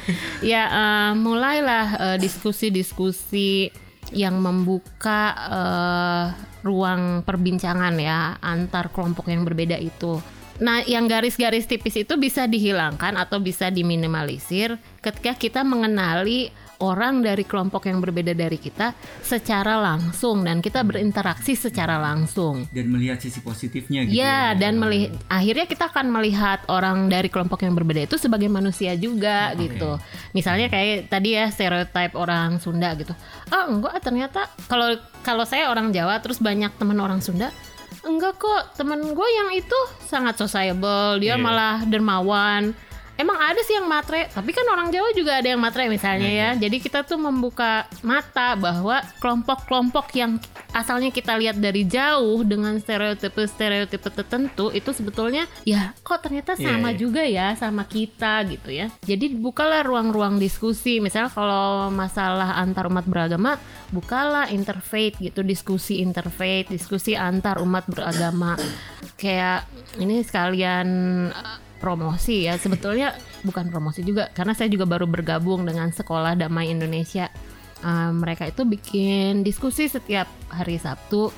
Ya 0.40 0.62
eh, 0.64 1.12
mulailah 1.12 1.87
eh, 2.00 2.16
diskusi-diskusi 2.16 3.68
yang 4.12 4.40
membuka 4.40 5.34
eh, 5.36 6.24
ruang 6.64 7.22
perbincangan 7.22 7.94
ya 8.00 8.36
antar 8.42 8.90
kelompok 8.92 9.28
yang 9.30 9.46
berbeda 9.46 9.78
itu. 9.78 10.20
Nah, 10.58 10.82
yang 10.82 11.06
garis-garis 11.06 11.70
tipis 11.70 11.94
itu 12.02 12.18
bisa 12.18 12.50
dihilangkan 12.50 13.14
atau 13.14 13.38
bisa 13.38 13.70
diminimalisir 13.70 14.74
ketika 14.98 15.38
kita 15.38 15.62
mengenali 15.62 16.50
orang 16.78 17.20
dari 17.20 17.42
kelompok 17.42 17.90
yang 17.90 17.99
berbeda 17.99 18.32
dari 18.32 18.54
kita 18.54 18.94
secara 19.18 19.78
langsung 19.82 20.47
dan 20.47 20.62
kita 20.62 20.87
berinteraksi 20.87 21.58
secara 21.58 21.99
langsung. 21.99 22.70
Dan 22.70 22.94
melihat 22.94 23.18
sisi 23.18 23.42
positifnya 23.42 24.06
gitu. 24.06 24.14
Ya, 24.14 24.54
dan 24.54 24.78
melihat 24.78 25.18
akhirnya 25.26 25.66
kita 25.66 25.90
akan 25.90 26.06
melihat 26.14 26.62
orang 26.70 27.11
dari 27.11 27.26
kelompok 27.26 27.66
yang 27.66 27.75
berbeda 27.75 28.06
itu 28.06 28.14
sebagai 28.14 28.47
manusia 28.47 28.94
juga 28.94 29.52
gitu. 29.58 29.99
Misalnya 30.32 30.70
kayak 30.70 31.11
tadi 31.11 31.35
ya 31.35 31.50
stereotip 31.50 32.14
orang 32.14 32.62
Sunda 32.62 32.94
gitu. 32.94 33.11
Ah, 33.50 33.66
enggak 33.66 33.99
ternyata 33.99 34.47
kalau 34.70 34.94
kalau 35.26 35.42
saya 35.42 35.68
orang 35.70 35.90
Jawa 35.90 36.23
terus 36.23 36.38
banyak 36.38 36.70
teman 36.78 36.99
orang 37.02 37.18
Sunda 37.18 37.50
enggak 38.06 38.38
kok 38.38 38.78
temen 38.78 39.02
gue 39.02 39.28
yang 39.35 39.50
itu 39.52 39.78
sangat 40.06 40.38
sociable 40.38 41.18
dia 41.18 41.35
Iya. 41.35 41.42
malah 41.42 41.82
dermawan 41.85 42.70
emang 43.18 43.37
ada 43.37 43.60
sih 43.66 43.75
yang 43.75 43.90
matre 43.90 44.30
tapi 44.30 44.54
kan 44.54 44.64
orang 44.70 44.94
Jawa 44.94 45.10
juga 45.12 45.42
ada 45.42 45.48
yang 45.50 45.60
matre 45.60 45.90
misalnya 45.90 46.30
ya. 46.30 46.50
Jadi 46.54 46.78
kita 46.78 47.02
tuh 47.02 47.18
membuka 47.18 47.84
mata 48.06 48.54
bahwa 48.54 49.02
kelompok-kelompok 49.18 50.06
yang 50.14 50.38
asalnya 50.72 51.10
kita 51.10 51.34
lihat 51.34 51.58
dari 51.58 51.82
jauh 51.84 52.46
dengan 52.46 52.78
stereotipe-stereotipe 52.78 54.08
tertentu 54.14 54.70
itu 54.70 54.90
sebetulnya 54.94 55.50
ya 55.66 55.92
kok 56.06 56.22
ternyata 56.22 56.54
Iya, 56.54 56.75
sama 56.75 56.90
iya. 56.94 56.98
juga 56.98 57.22
ya 57.26 57.46
sama 57.58 57.82
kita 57.84 58.46
gitu 58.46 58.70
ya. 58.70 58.87
Jadi 59.02 59.34
bukalah 59.37 59.82
ruang-ruang 59.82 60.38
diskusi. 60.38 61.02
Misalnya 61.02 61.34
kalau 61.34 61.90
masalah 61.90 62.56
antar 62.62 62.87
umat 62.87 63.04
beragama 63.04 63.58
bukalah 63.90 64.52
interfaith 64.52 65.18
gitu 65.18 65.42
diskusi 65.42 65.98
interfaith 66.04 66.70
diskusi 66.70 67.18
antar 67.18 67.58
umat 67.58 67.84
beragama. 67.90 68.54
Kayak 69.18 69.66
ini 69.98 70.22
sekalian 70.22 70.88
uh, 71.34 71.67
promosi 71.78 72.44
ya 72.50 72.58
sebetulnya 72.58 73.14
bukan 73.47 73.70
promosi 73.73 74.02
juga 74.02 74.28
karena 74.35 74.52
saya 74.52 74.68
juga 74.68 74.85
baru 74.85 75.06
bergabung 75.06 75.64
dengan 75.64 75.90
sekolah 75.94 76.35
damai 76.37 76.70
Indonesia 76.75 77.30
Uh, 77.78 78.11
mereka 78.11 78.42
itu 78.42 78.66
bikin 78.66 79.47
diskusi 79.47 79.87
setiap 79.87 80.26
hari 80.50 80.82
Sabtu 80.82 81.30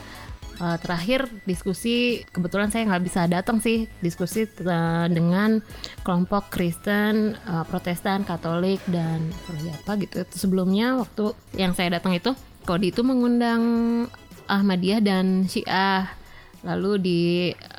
Uh, 0.60 0.76
terakhir 0.76 1.24
diskusi 1.48 2.20
kebetulan 2.36 2.68
saya 2.68 2.84
nggak 2.84 3.04
bisa 3.08 3.24
datang 3.24 3.64
sih 3.64 3.88
diskusi 4.04 4.44
uh, 4.44 5.08
dengan 5.08 5.64
kelompok 6.04 6.52
Kristen, 6.52 7.32
uh, 7.48 7.64
Protestan, 7.64 8.28
Katolik 8.28 8.76
dan 8.84 9.24
apa 9.72 9.96
gitu. 9.96 10.20
Itu 10.20 10.36
sebelumnya 10.36 11.00
waktu 11.00 11.32
yang 11.56 11.72
saya 11.72 11.96
datang 11.96 12.12
itu 12.12 12.36
Kodi 12.68 12.92
itu 12.92 13.00
mengundang 13.00 13.64
Ahmadiyah 14.52 15.00
dan 15.00 15.48
Syiah. 15.48 16.12
Lalu 16.60 16.92
di 17.00 17.20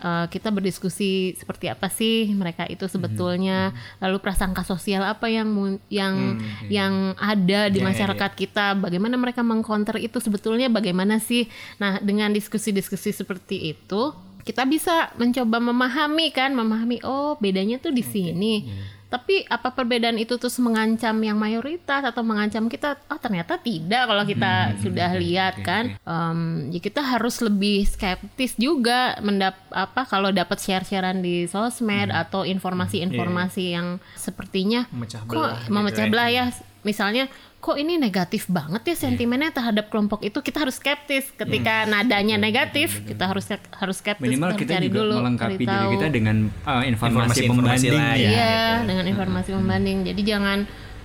uh, 0.02 0.26
kita 0.26 0.50
berdiskusi 0.50 1.38
seperti 1.38 1.70
apa 1.70 1.86
sih 1.92 2.32
mereka 2.34 2.66
itu 2.66 2.90
sebetulnya, 2.90 3.76
lalu 4.02 4.18
prasangka 4.18 4.66
sosial 4.66 5.06
apa 5.06 5.30
yang 5.30 5.78
yang 5.92 6.42
yang 6.66 7.14
ada 7.20 7.70
di 7.70 7.82
Ya, 7.82 7.90
ya, 7.90 7.90
masyarakat 7.94 8.32
kita, 8.38 8.78
bagaimana 8.78 9.18
mereka 9.18 9.42
mengcounter 9.42 9.98
itu 9.98 10.22
sebetulnya 10.22 10.70
bagaimana 10.70 11.18
sih? 11.18 11.50
Nah, 11.82 11.98
dengan 11.98 12.30
diskusi-diskusi 12.30 13.10
seperti 13.10 13.74
itu, 13.74 14.14
kita 14.46 14.66
bisa 14.70 15.10
mencoba 15.18 15.58
memahami 15.62 16.30
kan, 16.30 16.54
memahami 16.54 17.02
oh 17.02 17.38
bedanya 17.42 17.82
tuh 17.82 17.94
di 17.94 18.06
sini. 18.06 18.70
Tapi 19.12 19.44
apa 19.52 19.76
perbedaan 19.76 20.16
itu 20.16 20.40
terus 20.40 20.56
mengancam 20.64 21.20
yang 21.20 21.36
mayoritas 21.36 22.08
atau 22.08 22.24
mengancam 22.24 22.72
kita? 22.72 22.96
Oh 23.12 23.20
ternyata 23.20 23.60
tidak 23.60 24.08
kalau 24.08 24.24
kita 24.24 24.80
sudah 24.80 25.12
lihat 25.20 25.60
kan. 25.68 26.00
Em, 26.08 26.72
ya 26.72 26.80
kita 26.80 27.04
harus 27.04 27.44
lebih 27.44 27.84
skeptis 27.84 28.56
juga 28.56 29.20
mendap 29.20 29.60
apa 29.68 30.08
kalau 30.08 30.32
dapat 30.32 30.64
share-sharean 30.64 31.20
di 31.20 31.44
sosmed 31.44 32.08
atau 32.08 32.48
informasi-informasi 32.48 33.76
yang 33.76 34.00
sepertinya 34.16 34.88
Memecah 34.96 35.28
kok 35.28 35.36
belah 35.36 35.60
gitu 35.60 35.76
memecah 35.76 36.06
belah 36.08 36.30
ya. 36.32 36.46
Misalnya 36.88 37.28
kok 37.62 37.78
ini 37.78 37.94
negatif 37.96 38.50
banget 38.50 38.82
ya 38.84 38.96
sentimennya 38.98 39.54
terhadap 39.54 39.94
kelompok 39.94 40.26
itu 40.26 40.42
kita 40.42 40.66
harus 40.66 40.82
skeptis 40.82 41.30
ketika 41.32 41.86
nadanya 41.86 42.34
negatif 42.36 43.06
kita 43.06 43.30
harus 43.30 43.46
harus 43.54 44.02
skeptis 44.02 44.26
Minimal 44.26 44.58
kita 44.58 44.82
juga 44.82 44.98
dulu, 44.98 45.16
melengkapi 45.22 45.62
diri 45.62 45.86
kita 45.94 46.08
dengan 46.10 46.50
uh, 46.66 46.82
informasi, 46.82 47.46
Informasi-informasi 47.46 47.86
pembanding 47.86 48.18
ya. 48.18 48.30
Iya, 48.34 48.62
dengan 48.82 49.06
informasi 49.06 49.50
pembanding. 49.54 49.98
Jadi 50.10 50.22
jangan 50.26 50.60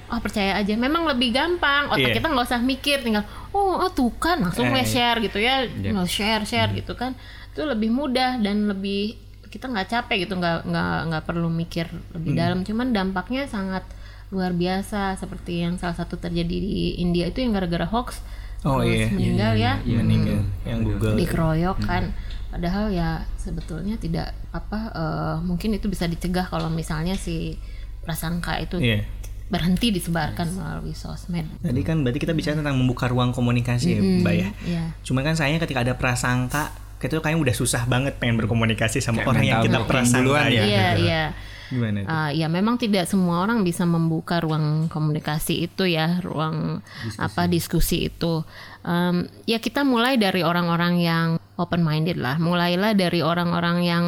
oh 0.07 0.21
percaya 0.23 0.57
aja. 0.57 0.73
Memang 0.75 1.05
lebih 1.05 1.37
gampang. 1.37 1.93
Otak 1.93 2.09
Iya. 2.09 2.17
kita 2.17 2.27
nggak 2.33 2.47
usah 2.49 2.61
mikir, 2.65 3.05
tinggal 3.05 3.29
oh, 3.53 3.85
oh 3.85 3.91
tuh 3.93 4.09
kan 4.17 4.41
langsung 4.41 4.65
Eh, 4.65 4.73
nge-share 4.73 5.21
gitu 5.21 5.37
ya, 5.37 5.61
Iya. 5.69 5.93
nge-share 5.93 6.43
share 6.49 6.71
gitu 6.73 6.97
kan. 6.97 7.13
Itu 7.53 7.69
lebih 7.69 7.93
mudah 7.93 8.41
dan 8.41 8.65
lebih 8.65 9.19
kita 9.53 9.69
nggak 9.69 9.89
capek 9.89 10.25
gitu, 10.25 10.41
nggak 10.41 10.65
nggak 10.65 10.97
nggak 11.13 11.23
perlu 11.29 11.53
mikir 11.53 11.85
lebih 12.17 12.33
Hmm. 12.33 12.41
dalam. 12.41 12.59
Cuman 12.65 12.97
dampaknya 12.97 13.45
sangat 13.45 13.85
luar 14.29 14.51
biasa 14.51 15.15
seperti 15.15 15.63
yang 15.63 15.77
salah 15.77 15.95
satu 15.95 16.17
terjadi 16.17 16.51
di 16.53 16.75
India 16.97 17.27
itu 17.27 17.39
yang 17.39 17.53
gara-gara 17.53 17.85
hoax 17.85 18.21
Oh, 18.65 18.83
terus 18.83 18.99
iya. 18.99 19.09
meninggal 19.13 19.53
ya 19.55 19.73
Iya, 19.81 19.97
meninggal. 20.01 20.41
Yang 20.65 20.79
Google. 20.83 21.15
dikeroyok 21.17 21.79
kan 21.81 22.05
padahal 22.49 22.89
ya 22.89 23.09
sebetulnya 23.37 23.95
tidak 23.95 24.33
apa 24.51 24.91
eh, 24.91 25.37
mungkin 25.41 25.71
itu 25.73 25.87
bisa 25.87 26.05
dicegah 26.05 26.45
kalau 26.45 26.67
misalnya 26.67 27.15
si 27.15 27.55
prasangka 28.03 28.59
itu 28.59 28.79
Iya. 28.79 29.07
berhenti 29.47 29.95
disebarkan 29.95 30.51
melalui 30.53 30.91
sosmed 30.91 31.47
Tadi 31.61 31.81
kan 31.81 32.03
berarti 32.03 32.19
kita 32.19 32.35
bicara 32.35 32.59
tentang 32.59 32.75
membuka 32.75 33.07
ruang 33.07 33.31
komunikasi 33.31 33.89
ya, 33.89 34.01
Mbak 34.03 34.35
ya. 34.35 34.49
Iya. 34.65 34.85
Cuman 35.01 35.23
kan 35.23 35.35
sayangnya 35.35 35.63
ketika 35.63 35.87
ada 35.87 35.95
prasangka, 35.95 36.75
kita 36.97 37.21
tuh 37.21 37.23
kayaknya 37.23 37.41
udah 37.45 37.55
susah 37.57 37.83
banget 37.85 38.17
pengen 38.17 38.41
berkomunikasi 38.41 39.05
sama 39.05 39.21
Kayak 39.21 39.31
orang 39.31 39.45
yang 39.45 39.59
kita 39.65 39.79
prasangka 39.85 40.25
duluan 40.25 40.49
ya. 40.49 40.63
iya 40.65 40.89
iya. 40.97 41.25
Gimana 41.67 41.99
itu? 42.03 42.09
Ah, 42.09 42.31
ya 42.31 42.47
memang 42.47 42.79
tidak 42.79 43.11
semua 43.11 43.43
orang 43.43 43.67
bisa 43.67 43.83
membuka 43.83 44.39
ruang 44.39 44.87
komunikasi 44.87 45.67
itu 45.67 45.83
ya 45.91 46.23
ruang 46.23 46.79
apa 47.19 47.51
diskusi 47.51 48.07
itu. 48.07 48.47
Em, 48.87 49.27
ya 49.51 49.59
kita 49.59 49.83
mulai 49.83 50.15
dari 50.15 50.47
orang-orang 50.47 50.95
yang 51.03 51.29
open 51.59 51.83
minded 51.83 52.23
lah. 52.23 52.39
Mulailah 52.39 52.95
dari 52.95 53.19
orang-orang 53.19 53.83
yang 53.83 54.05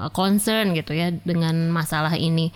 uh, 0.00 0.08
concern 0.08 0.72
gitu 0.72 0.96
ya 0.96 1.12
dengan 1.12 1.68
masalah 1.68 2.16
ini. 2.16 2.48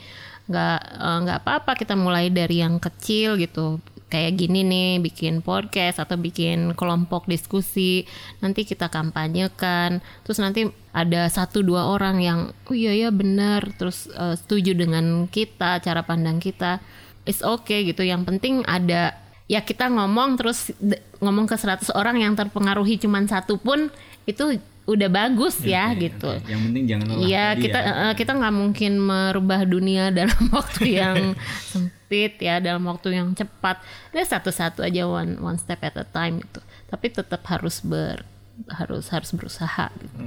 Nggak 0.47 0.79
eh, 0.79 1.19
nggak 1.27 1.39
apa-apa 1.43 1.75
kita 1.75 1.99
mulai 1.99 2.31
dari 2.31 2.63
yang 2.63 2.79
kecil 2.79 3.35
gitu 3.35 3.83
kayak 4.07 4.39
gini 4.39 4.63
nih 4.63 4.91
bikin 5.03 5.43
podcast 5.43 5.99
atau 5.99 6.15
bikin 6.15 6.79
kelompok 6.79 7.27
diskusi. 7.27 8.07
Nanti 8.39 8.63
kita 8.63 8.87
kampanyekan. 8.87 9.99
Terus 10.23 10.39
nanti 10.39 10.71
ada 10.95 11.27
satu 11.27 11.67
dua 11.67 11.91
orang 11.91 12.23
yang 12.23 12.41
oh 12.71 12.77
iya 12.77 12.95
ya 12.95 13.11
benar. 13.11 13.67
Terus 13.75 14.07
eh, 14.15 14.39
setuju 14.39 14.79
dengan 14.79 15.27
kita 15.27 15.83
cara 15.83 16.07
pandang 16.07 16.39
kita. 16.39 16.79
It's 17.27 17.43
okay 17.43 17.83
gitu. 17.83 18.07
Yang 18.07 18.23
penting 18.31 18.55
ada 18.71 19.19
ya 19.47 19.63
kita 19.63 19.91
ngomong 19.91 20.39
terus 20.39 20.75
ngomong 21.23 21.47
ke 21.47 21.55
100 21.55 21.95
orang 21.95 22.19
yang 22.19 22.35
terpengaruhi 22.35 22.99
cuman 22.99 23.31
satu 23.31 23.63
pun 23.63 23.95
itu 24.27 24.59
udah 24.87 25.11
bagus 25.11 25.59
ya 25.61 25.91
gitu 25.93 26.31
Yang 26.47 26.61
penting 26.63 26.85
jangan 26.87 27.07
lelah 27.11 27.27
Iya 27.27 27.47
kita 27.55 27.79
ya. 27.79 27.93
eh, 28.07 28.15
kita 28.15 28.33
nggak 28.33 28.55
mungkin 28.55 28.93
merubah 28.97 29.61
dunia 29.67 30.11
dalam 30.19 30.43
waktu 30.49 30.83
yang 30.95 31.35
sempit 31.61 32.39
ya 32.39 32.63
dalam 32.63 32.87
waktu 32.87 33.19
yang 33.19 33.35
cepat. 33.35 33.83
Ini 34.15 34.23
satu-satu 34.23 34.87
aja 34.87 35.03
one 35.05 35.43
one 35.43 35.59
step 35.59 35.83
at 35.83 35.99
a 35.99 36.07
time 36.07 36.39
gitu. 36.39 36.63
Tapi 36.87 37.07
tetap 37.11 37.43
harus 37.51 37.83
ber 37.83 38.23
harus 38.71 39.11
harus 39.11 39.35
berusaha 39.35 39.91
gitu. 39.99 40.23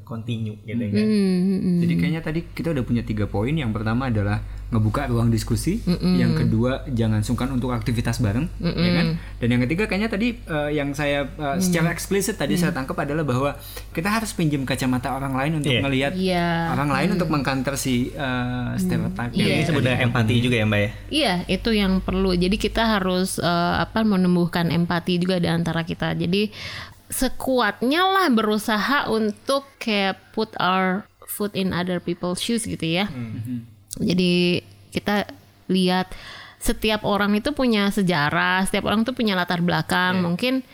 Continue 0.00 0.56
gitu 0.64 0.88
kan. 0.88 1.04
Hmm, 1.04 1.84
Jadi 1.84 1.94
kayaknya 1.94 2.20
tadi 2.20 2.40
kita 2.48 2.72
udah 2.72 2.80
punya 2.80 3.04
tiga 3.04 3.28
poin. 3.28 3.52
Yang 3.52 3.76
pertama 3.76 4.08
adalah 4.08 4.40
ngebuka 4.72 5.04
ruang 5.04 5.28
diskusi. 5.28 5.84
Yang 5.84 6.32
kedua 6.40 6.88
jangan 6.88 7.20
sungkan 7.20 7.52
untuk 7.52 7.68
aktivitas 7.70 8.16
bareng, 8.18 8.48
ya 8.58 8.90
kan? 8.94 9.06
Dan 9.36 9.48
yang 9.50 9.60
ketiga 9.62 9.84
kayaknya 9.84 10.08
tadi 10.08 10.40
eh, 10.40 10.70
yang 10.72 10.96
saya 10.96 11.28
eh, 11.28 11.56
secara 11.60 11.92
eksplisit 11.92 12.34
tadi 12.34 12.56
saya 12.56 12.72
tangkap 12.72 12.96
adalah 12.96 13.20
bahwa 13.20 13.52
kita 13.92 14.08
harus 14.08 14.32
pinjam 14.32 14.64
kacamata 14.64 15.12
orang 15.12 15.36
lain 15.36 15.52
untuk 15.60 15.68
Iya. 15.70 15.80
melihat 15.84 16.12
Iya. 16.16 16.48
orang 16.72 16.88
lain 16.88 17.08
untuk 17.12 17.28
mengkanter 17.28 17.76
si 17.76 18.08
eh, 18.08 18.68
stereotype. 18.76 19.28
Ini 19.30 19.60
disebut 19.60 19.82
dengan 19.82 20.08
empati 20.08 20.34
juga 20.40 20.56
ya 20.56 20.64
Mbak 20.64 20.80
ya. 20.80 20.90
Iya, 21.12 21.34
itu 21.52 21.70
yang 21.70 22.00
perlu. 22.00 22.32
Jadi 22.32 22.56
kita 22.56 22.96
harus 22.96 23.36
eh, 23.36 23.74
apa 23.76 24.00
menumbuhkan 24.02 24.72
empati 24.72 25.20
juga 25.20 25.36
di 25.36 25.52
antara 25.52 25.84
kita. 25.84 26.16
Jadi 26.16 26.48
sekuatnya 27.12 28.08
lah 28.08 28.26
berusaha 28.32 29.12
untuk 29.12 29.68
kayak 29.76 30.16
put 30.32 30.48
our 30.56 31.04
foot 31.28 31.52
in 31.52 31.76
other 31.76 32.00
people's 32.00 32.40
shoes 32.40 32.64
gitu 32.64 32.82
ya. 32.82 33.06
Jadi 34.00 34.64
kita 34.90 35.28
lihat 35.68 36.08
setiap 36.56 37.04
orang 37.04 37.36
itu 37.36 37.52
punya 37.52 37.92
sejarah, 37.92 38.64
setiap 38.64 38.88
orang 38.88 39.04
itu 39.04 39.12
punya 39.12 39.36
latar 39.36 39.60
belakang. 39.60 40.24
Mungkin 40.24 40.64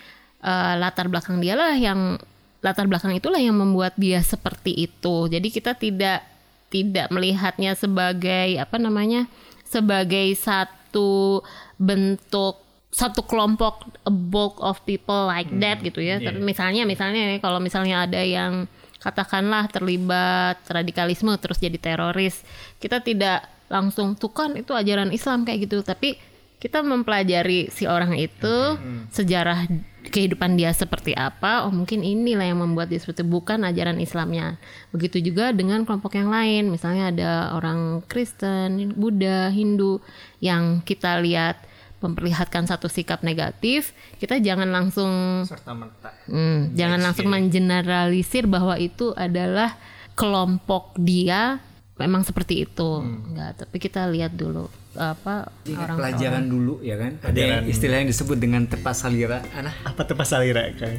eh, 0.41 0.75
latar 0.79 1.11
belakang 1.11 1.43
dia 1.43 1.59
lah 1.59 1.75
yang 1.75 2.17
latar 2.63 2.87
belakang 2.87 3.15
itulah 3.19 3.43
yang 3.43 3.59
membuat 3.59 3.99
dia 3.99 4.23
seperti 4.23 4.87
itu. 4.87 5.27
Jadi 5.27 5.49
kita 5.51 5.75
tidak 5.75 6.23
tidak 6.71 7.11
melihatnya 7.11 7.75
sebagai 7.75 8.63
apa 8.63 8.79
namanya? 8.79 9.27
sebagai 9.69 10.33
satu 10.33 11.45
bentuk 11.77 12.57
satu 12.89 13.21
kelompok 13.29 13.85
a 14.09 14.13
bulk 14.13 14.57
of 14.65 14.81
people 14.89 15.29
like 15.29 15.49
that 15.61 15.85
gitu 15.85 16.01
ya. 16.01 16.17
Tapi 16.19 16.41
misalnya 16.41 16.89
misalnya 16.89 17.37
nih, 17.37 17.41
kalau 17.41 17.61
misalnya 17.61 18.09
ada 18.09 18.21
yang 18.25 18.65
katakanlah 18.99 19.71
terlibat 19.71 20.59
radikalisme 20.67 21.31
terus 21.39 21.61
jadi 21.61 21.79
teroris, 21.79 22.43
kita 22.83 23.05
tidak 23.05 23.47
langsung 23.69 24.17
tuh 24.17 24.33
kan 24.33 24.57
itu 24.57 24.73
ajaran 24.73 25.13
Islam 25.13 25.45
kayak 25.45 25.69
gitu, 25.69 25.85
tapi 25.85 26.17
kita 26.59 26.83
mempelajari 26.83 27.71
si 27.71 27.87
orang 27.87 28.19
itu 28.19 28.75
sejarah 29.15 29.71
kehidupan 30.11 30.59
dia 30.59 30.75
seperti 30.75 31.15
apa. 31.15 31.69
Oh 31.69 31.71
mungkin 31.71 32.03
inilah 32.03 32.51
yang 32.51 32.59
membuat 32.59 32.91
dia 32.91 32.99
seperti 32.99 33.23
bukan 33.23 33.63
ajaran 33.63 34.03
Islamnya. 34.03 34.59
Begitu 34.91 35.23
juga 35.23 35.55
dengan 35.55 35.87
kelompok 35.87 36.19
yang 36.19 36.35
lain. 36.35 36.75
Misalnya 36.75 37.15
ada 37.15 37.33
orang 37.55 38.03
Kristen 38.11 38.91
Buddha 38.99 39.55
Hindu 39.55 40.03
yang 40.43 40.83
kita 40.83 41.23
lihat 41.23 41.63
memperlihatkan 41.99 42.67
satu 42.67 42.87
sikap 42.87 43.27
negatif, 43.27 43.93
kita 44.23 44.39
jangan 44.39 44.71
langsung 44.71 45.43
serta 45.45 45.75
merta. 45.75 46.15
Hmm, 46.31 46.75
jangan 46.79 47.01
langsung 47.03 47.27
mengeneralisir 47.31 48.47
bahwa 48.47 48.79
itu 48.79 49.11
adalah 49.19 49.75
kelompok 50.15 50.95
dia 50.99 51.59
memang 51.99 52.23
seperti 52.23 52.67
itu. 52.67 53.03
Enggak, 53.03 53.67
tapi 53.67 53.77
kita 53.83 54.07
lihat 54.11 54.35
dulu 54.35 54.71
apa 54.99 55.47
Ingat 55.63 55.85
orang 55.85 55.97
pelajaran 55.99 56.45
dulu 56.51 56.75
ya 56.83 56.99
kan? 56.99 57.13
Ada 57.23 57.39
yang 57.39 57.63
istilah 57.71 57.97
yang 58.03 58.11
disebut 58.11 58.39
dengan 58.39 58.67
tepas 58.67 58.99
salira 58.99 59.39
Anah, 59.55 59.75
apa 59.87 60.03
tuh 60.03 60.19
pas 60.19 60.27
salira 60.27 60.67
kan 60.75 60.99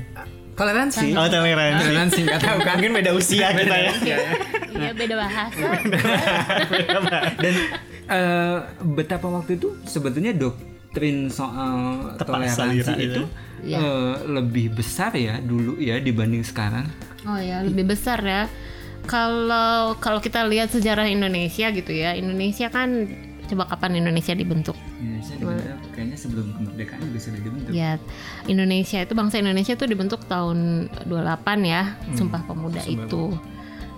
toleransi. 0.59 1.07
Oh 1.15 1.27
toleransi. 1.31 1.83
Toleransi 1.87 2.19
nggak 2.27 2.41
tahu 2.43 2.57
kan 2.67 2.73
mungkin 2.77 2.93
beda 2.99 3.11
usia 3.15 3.47
kita 3.55 3.75
ya. 3.79 3.93
Iya 4.75 4.89
beda 4.99 5.15
bahasa. 5.15 5.67
dan 7.39 7.53
eh, 8.11 8.57
betapa 8.83 9.27
waktu 9.31 9.55
itu 9.55 9.79
sebetulnya 9.87 10.35
doktrin 10.89 11.29
soal 11.29 11.77
Tepas 12.17 12.57
toleransi 12.57 12.93
itu 12.97 13.21
itu. 13.21 13.23
eh, 13.77 14.15
lebih 14.25 14.73
besar 14.73 15.13
ya 15.13 15.37
dulu 15.37 15.77
ya 15.77 16.01
dibanding 16.01 16.41
sekarang 16.41 16.89
Oh 17.27 17.35
ya, 17.35 17.59
lebih 17.61 17.83
besar 17.83 18.23
ya. 18.23 18.47
Kalau 19.03 19.93
kalau 19.99 20.17
kita 20.17 20.47
lihat 20.47 20.71
sejarah 20.71 21.03
Indonesia 21.03 21.67
gitu 21.67 21.91
ya, 21.91 22.15
Indonesia 22.15 22.71
kan 22.71 23.05
coba 23.43 23.67
kapan 23.67 23.99
Indonesia 23.99 24.31
dibentuk? 24.31 24.73
Indonesia 24.97 25.35
dibentuk 25.35 25.91
kayaknya 25.91 26.15
sebelum 26.15 26.55
kemerdekaan 26.55 27.01
juga 27.03 27.19
sudah 27.19 27.41
dibentuk 27.43 27.71
Ya, 27.75 27.99
Indonesia 28.45 29.03
itu 29.03 29.13
bangsa 29.13 29.35
Indonesia 29.37 29.75
itu 29.75 29.83
dibentuk 29.83 30.23
tahun 30.25 30.87
28 31.05 31.59
ya, 31.61 31.99
Sumpah 32.15 32.41
Pemuda 32.47 32.81
itu. 32.87 33.35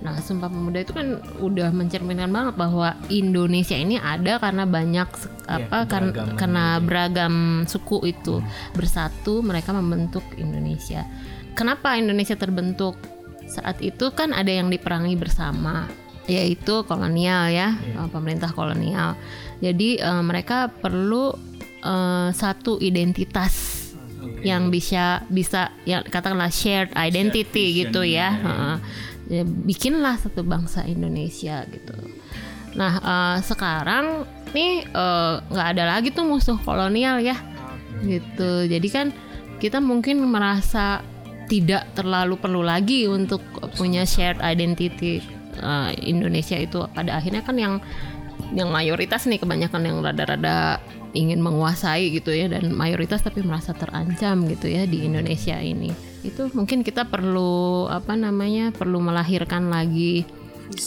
Nah, 0.01 0.17
Sumpah 0.17 0.49
Pemuda 0.49 0.81
itu 0.81 0.91
kan 0.91 1.07
udah 1.37 1.69
mencerminkan 1.69 2.33
banget 2.33 2.57
bahwa 2.57 2.97
Indonesia 3.07 3.77
ini 3.77 3.95
ada 3.95 4.41
karena 4.41 4.65
banyak 4.65 5.07
se- 5.51 5.67
apa 5.67 5.83
kan 5.83 6.15
karena 6.39 6.79
beragam 6.79 7.67
suku 7.67 8.07
itu 8.07 8.39
bersatu 8.71 9.43
mereka 9.43 9.75
membentuk 9.75 10.23
Indonesia. 10.39 11.03
Kenapa 11.51 11.99
Indonesia 11.99 12.39
terbentuk? 12.39 12.95
Saat 13.51 13.83
itu 13.83 14.15
kan 14.15 14.31
ada 14.31 14.47
yang 14.47 14.71
diperangi 14.71 15.19
bersama 15.19 15.91
yaitu 16.23 16.87
kolonial 16.87 17.51
ya, 17.51 17.75
eh, 17.75 18.07
pemerintah 18.07 18.55
kolonial. 18.55 19.19
Jadi 19.59 19.99
eh, 19.99 20.23
mereka 20.23 20.71
perlu 20.71 21.35
eh, 21.83 22.29
satu 22.31 22.79
identitas 22.79 23.83
yang 24.45 24.69
bisa 24.71 25.25
bisa 25.27 25.73
yang 25.83 26.05
katakanlah 26.07 26.47
shared 26.53 26.93
identity 26.95 27.83
gitu 27.83 28.01
ya. 28.07 28.31
Heeh. 28.31 28.75
Ya, 29.31 29.43
bikinlah 29.47 30.19
satu 30.19 30.43
bangsa 30.43 30.87
Indonesia 30.87 31.67
gitu. 31.67 31.95
Nah 32.79 32.93
eh, 33.03 33.37
sekarang 33.43 34.23
nih 34.51 34.85
eh, 34.87 35.33
nggak 35.41 35.67
ada 35.77 35.83
lagi 35.97 36.09
tuh 36.11 36.27
musuh 36.27 36.57
kolonial 36.61 37.19
ya, 37.23 37.37
gitu. 38.03 38.65
Jadi 38.67 38.87
kan 38.91 39.07
kita 39.61 39.77
mungkin 39.79 40.23
merasa 40.25 41.05
tidak 41.51 41.91
terlalu 41.93 42.39
perlu 42.39 42.63
lagi 42.63 43.05
untuk 43.11 43.43
punya 43.75 44.07
shared 44.07 44.39
identity 44.39 45.21
eh, 45.59 45.89
Indonesia 46.03 46.57
itu. 46.57 46.83
Pada 46.91 47.19
akhirnya 47.19 47.43
kan 47.43 47.55
yang 47.59 47.79
yang 48.51 48.67
mayoritas 48.67 49.27
nih 49.27 49.39
kebanyakan 49.39 49.87
yang 49.87 49.97
rada-rada 50.03 50.79
ingin 51.11 51.43
menguasai 51.43 52.11
gitu 52.15 52.31
ya 52.31 52.47
dan 52.47 52.71
mayoritas 52.71 53.19
tapi 53.19 53.43
merasa 53.43 53.75
terancam 53.75 54.47
gitu 54.47 54.71
ya 54.71 54.87
di 54.87 55.03
Indonesia 55.07 55.59
ini. 55.59 55.91
Itu 56.23 56.51
mungkin 56.55 56.83
kita 56.83 57.07
perlu 57.07 57.87
apa 57.91 58.15
namanya 58.15 58.71
perlu 58.71 58.99
melahirkan 59.03 59.67
lagi 59.71 60.23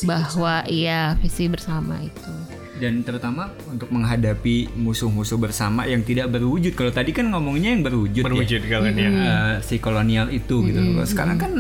bahwa 0.09 0.65
iya 0.65 1.13
visi 1.21 1.45
bersama 1.45 2.01
itu 2.01 2.44
dan 2.83 3.07
terutama 3.07 3.55
untuk 3.71 3.87
menghadapi 3.95 4.75
musuh-musuh 4.75 5.39
bersama 5.39 5.87
yang 5.87 6.03
tidak 6.03 6.31
berwujud 6.35 6.75
kalau 6.75 6.91
tadi 6.91 7.15
kan 7.15 7.31
ngomongnya 7.31 7.71
yang 7.71 7.87
berwujud 7.87 8.23
ya. 8.23 8.27
berwujud 8.27 8.63
kalau 8.67 8.91
dia 8.91 9.09
Eh, 9.15 9.55
si 9.63 9.79
kolonial 9.79 10.27
itu 10.35 10.67
gitu 10.67 10.81
loh. 10.83 11.07
Sekarang 11.07 11.39
kan 11.39 11.53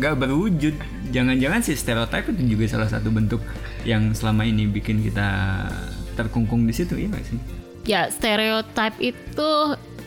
nggak 0.00 0.16
berwujud. 0.16 0.74
Jangan-jangan 1.12 1.60
si 1.60 1.76
stereotip 1.76 2.32
itu 2.32 2.56
juga 2.56 2.64
salah 2.72 2.88
satu 2.88 3.12
bentuk 3.12 3.44
yang 3.84 4.16
selama 4.16 4.48
ini 4.48 4.64
bikin 4.66 5.04
kita 5.04 5.28
terkungkung 6.16 6.64
di 6.64 6.72
situ 6.72 6.96
ya 6.96 7.12
sih? 7.20 7.38
ya 7.86 8.10
stereotip 8.10 8.98
itu 8.98 9.50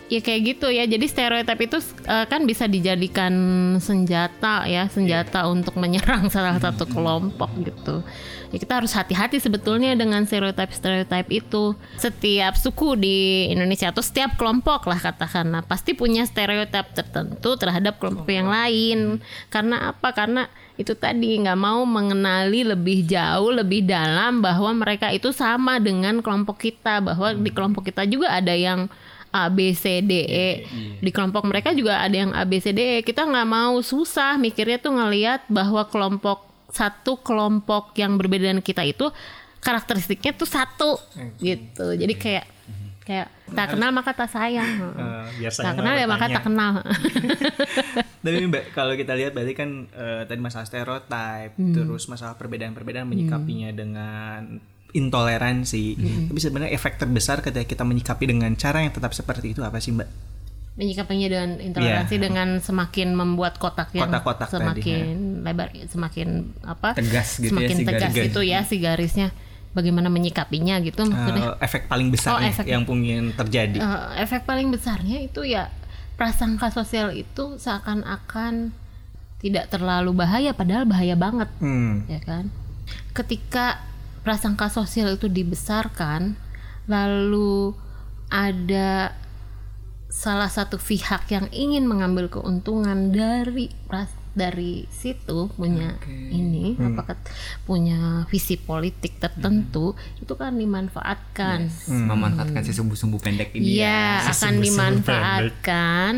ya 0.10 0.20
kayak 0.20 0.42
gitu 0.58 0.68
ya. 0.74 0.84
Jadi 0.90 1.06
stereotip 1.06 1.60
itu 1.62 1.78
eh, 2.10 2.26
kan 2.26 2.44
bisa 2.44 2.66
dijadikan 2.66 3.32
senjata 3.78 4.66
ya 4.66 4.90
senjata 4.90 5.46
untuk 5.48 5.78
menyerang 5.78 6.28
salah 6.34 6.58
satu 6.58 6.90
kelompok 6.90 7.54
gitu. 7.62 8.02
Ya 8.50 8.58
kita 8.58 8.82
harus 8.82 8.98
hati-hati 8.98 9.38
sebetulnya 9.38 9.94
dengan 9.94 10.26
stereotip 10.26 10.74
stereotip 10.74 11.30
itu. 11.30 11.78
Setiap 12.02 12.58
suku 12.58 12.98
di 12.98 13.48
Indonesia 13.54 13.94
atau 13.94 14.02
setiap 14.02 14.36
kelompok 14.42 14.90
lah 14.90 14.98
katakanlah 14.98 15.62
pasti 15.70 15.94
punya 15.94 16.26
stereotip 16.26 16.90
tertentu 16.98 17.54
terhadap 17.62 18.02
kelompok 18.02 18.26
yang 18.34 18.50
lain. 18.50 19.22
Karena 19.54 19.94
apa? 19.94 20.18
Karena 20.18 20.50
itu 20.82 20.98
tadi 20.98 21.38
nggak 21.38 21.60
mau 21.60 21.86
mengenali 21.86 22.66
lebih 22.66 23.06
jauh 23.06 23.52
lebih 23.52 23.86
dalam 23.86 24.42
bahwa 24.42 24.72
mereka 24.74 25.12
itu 25.14 25.30
sama 25.36 25.78
dengan 25.78 26.24
kelompok 26.24 26.58
kita 26.58 27.04
bahwa 27.04 27.36
di 27.36 27.52
kelompok 27.52 27.92
kita 27.92 28.08
juga 28.08 28.32
ada 28.32 28.56
yang 28.56 28.88
A 29.30 29.48
B 29.50 29.74
C 29.78 30.02
D 30.02 30.14
E. 30.26 30.50
Di 31.00 31.10
kelompok 31.14 31.46
mereka 31.46 31.74
juga 31.74 32.02
ada 32.02 32.14
yang 32.14 32.32
A 32.34 32.44
B 32.46 32.58
C 32.58 32.74
D 32.74 32.80
E. 32.80 32.98
Kita 33.06 33.26
nggak 33.26 33.48
mau 33.48 33.78
susah 33.82 34.38
mikirnya 34.42 34.82
tuh 34.82 34.94
ngelihat 34.96 35.46
bahwa 35.50 35.86
kelompok 35.88 36.50
satu 36.70 37.18
kelompok 37.22 37.98
yang 37.98 38.18
berbeda 38.18 38.54
dengan 38.54 38.62
kita 38.62 38.86
itu 38.86 39.10
karakteristiknya 39.60 40.38
tuh 40.38 40.50
satu 40.50 40.92
gitu. 41.42 41.98
Jadi 41.98 42.14
kayak 42.16 42.46
kayak 43.10 43.28
tak 43.58 43.74
kenal 43.74 43.90
maka 43.90 44.14
tak 44.14 44.30
sayang. 44.30 44.94
Biar 45.42 45.50
tak 45.50 45.74
kenal 45.82 45.96
ya 45.98 46.06
maka 46.06 46.26
tak 46.30 46.46
kenal. 46.46 46.86
Tapi 48.24 48.38
mbak 48.46 48.76
kalau 48.78 48.94
kita 48.94 49.18
lihat 49.18 49.34
berarti 49.34 49.54
kan 49.58 49.90
eh, 49.90 50.22
tadi 50.30 50.40
masalah 50.40 50.70
stereotip, 50.70 51.58
terus 51.58 52.06
masalah 52.06 52.38
perbedaan-perbedaan 52.38 53.10
menyikapinya 53.10 53.74
dengan 53.74 54.62
intoleransi. 54.92 55.84
Tapi 56.28 56.40
sebenarnya 56.40 56.72
efek 56.72 56.98
terbesar 56.98 57.40
ketika 57.40 57.66
kita 57.66 57.84
menyikapi 57.84 58.26
dengan 58.26 58.52
cara 58.54 58.82
yang 58.82 58.90
tetap 58.90 59.12
seperti 59.12 59.52
itu 59.52 59.62
apa 59.62 59.78
sih 59.78 59.92
mbak? 59.92 60.10
menyikapinya 60.72 61.28
dengan 61.28 61.52
intoleransi 61.60 62.16
Iya. 62.16 62.24
dengan 62.24 62.50
semakin 62.58 63.12
membuat 63.12 63.60
kotak 63.60 63.92
yang 63.92 64.08
Kotak-kotak 64.08 64.48
tadi, 64.48 64.64
semakin 64.80 65.12
lebar 65.44 65.68
semakin 65.86 66.28
apa 66.64 66.96
Tegas 66.96 67.36
gitu 67.36 67.44
ya, 67.44 67.52
semakin 67.52 67.76
si 67.76 67.84
tegas 67.84 68.00
garis. 68.10 68.30
itu 68.32 68.40
ya 68.42 68.60
si 68.64 68.76
garisnya 68.80 69.28
bagaimana 69.70 70.08
menyikapinya 70.08 70.80
gitu 70.80 71.04
maksudnya 71.04 71.52
Eh, 71.52 71.68
efek 71.68 71.86
paling 71.86 72.08
besar 72.08 72.32
Oh, 72.32 72.40
efek. 72.40 72.64
yang 72.64 72.88
mungkin 72.88 73.36
terjadi. 73.36 73.76
Eh, 73.76 74.24
efek 74.24 74.48
paling 74.48 74.72
besarnya 74.72 75.20
itu 75.20 75.44
ya 75.44 75.68
prasangka 76.16 76.72
sosial 76.72 77.12
itu 77.12 77.60
seakan-akan 77.60 78.72
tidak 79.38 79.68
terlalu 79.68 80.16
bahaya 80.16 80.52
padahal 80.54 80.88
bahaya 80.88 81.16
banget 81.16 81.52
Hmm. 81.60 82.08
ya 82.08 82.20
kan 82.20 82.48
ketika 83.12 83.84
prasangka 84.20 84.68
sosial 84.68 85.14
itu 85.14 85.28
dibesarkan 85.28 86.36
lalu 86.86 87.74
ada 88.28 89.14
salah 90.08 90.50
satu 90.50 90.76
pihak 90.76 91.30
yang 91.30 91.48
ingin 91.50 91.86
mengambil 91.86 92.28
keuntungan 92.28 93.10
dari 93.10 93.70
pras- 93.86 94.18
dari 94.30 94.86
situ 94.88 95.50
punya 95.52 95.98
ini 96.08 96.78
apa 96.78 97.02
ket- 97.04 97.30
punya 97.64 98.24
visi 98.26 98.56
politik 98.56 99.18
tertentu 99.18 99.94
itu 100.18 100.34
kan 100.34 100.54
dimanfaatkan. 100.54 101.68
Memanfaatkan 101.90 102.62
si 102.62 102.72
sumbu-sumbu 102.72 103.18
pendek 103.18 103.52
ini 103.54 103.82
Iya, 103.82 104.24
ya. 104.24 104.32
akan 104.32 104.54
dimanfaatkan. 104.62 106.14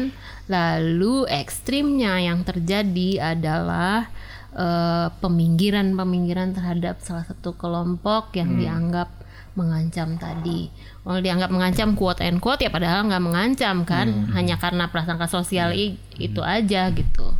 Lalu 0.47 1.25
ekstrimnya 1.27 2.19
yang 2.19 2.43
terjadi 2.43 3.35
adalah 3.35 4.11
eh, 4.53 5.07
peminggiran-peminggiran 5.17 6.51
terhadap 6.51 6.99
salah 6.99 7.23
satu 7.23 7.53
kelompok 7.53 8.35
yang 8.35 8.55
dianggap 8.57 9.09
mengancam 9.51 10.15
tadi. 10.15 10.71
Kalau 11.03 11.19
dianggap 11.19 11.51
mengancam 11.51 11.91
quote 11.93 12.23
and 12.23 12.39
quote 12.39 12.59
ya 12.59 12.71
padahal 12.71 13.03
nggak 13.03 13.19
mengancam 13.21 13.83
kan, 13.83 14.07
hanya 14.31 14.55
karena 14.55 14.87
prasangka 14.87 15.27
sosial 15.27 15.75
i- 15.75 15.99
itu 16.17 16.39
aja 16.39 16.87
gitu. 16.89 17.35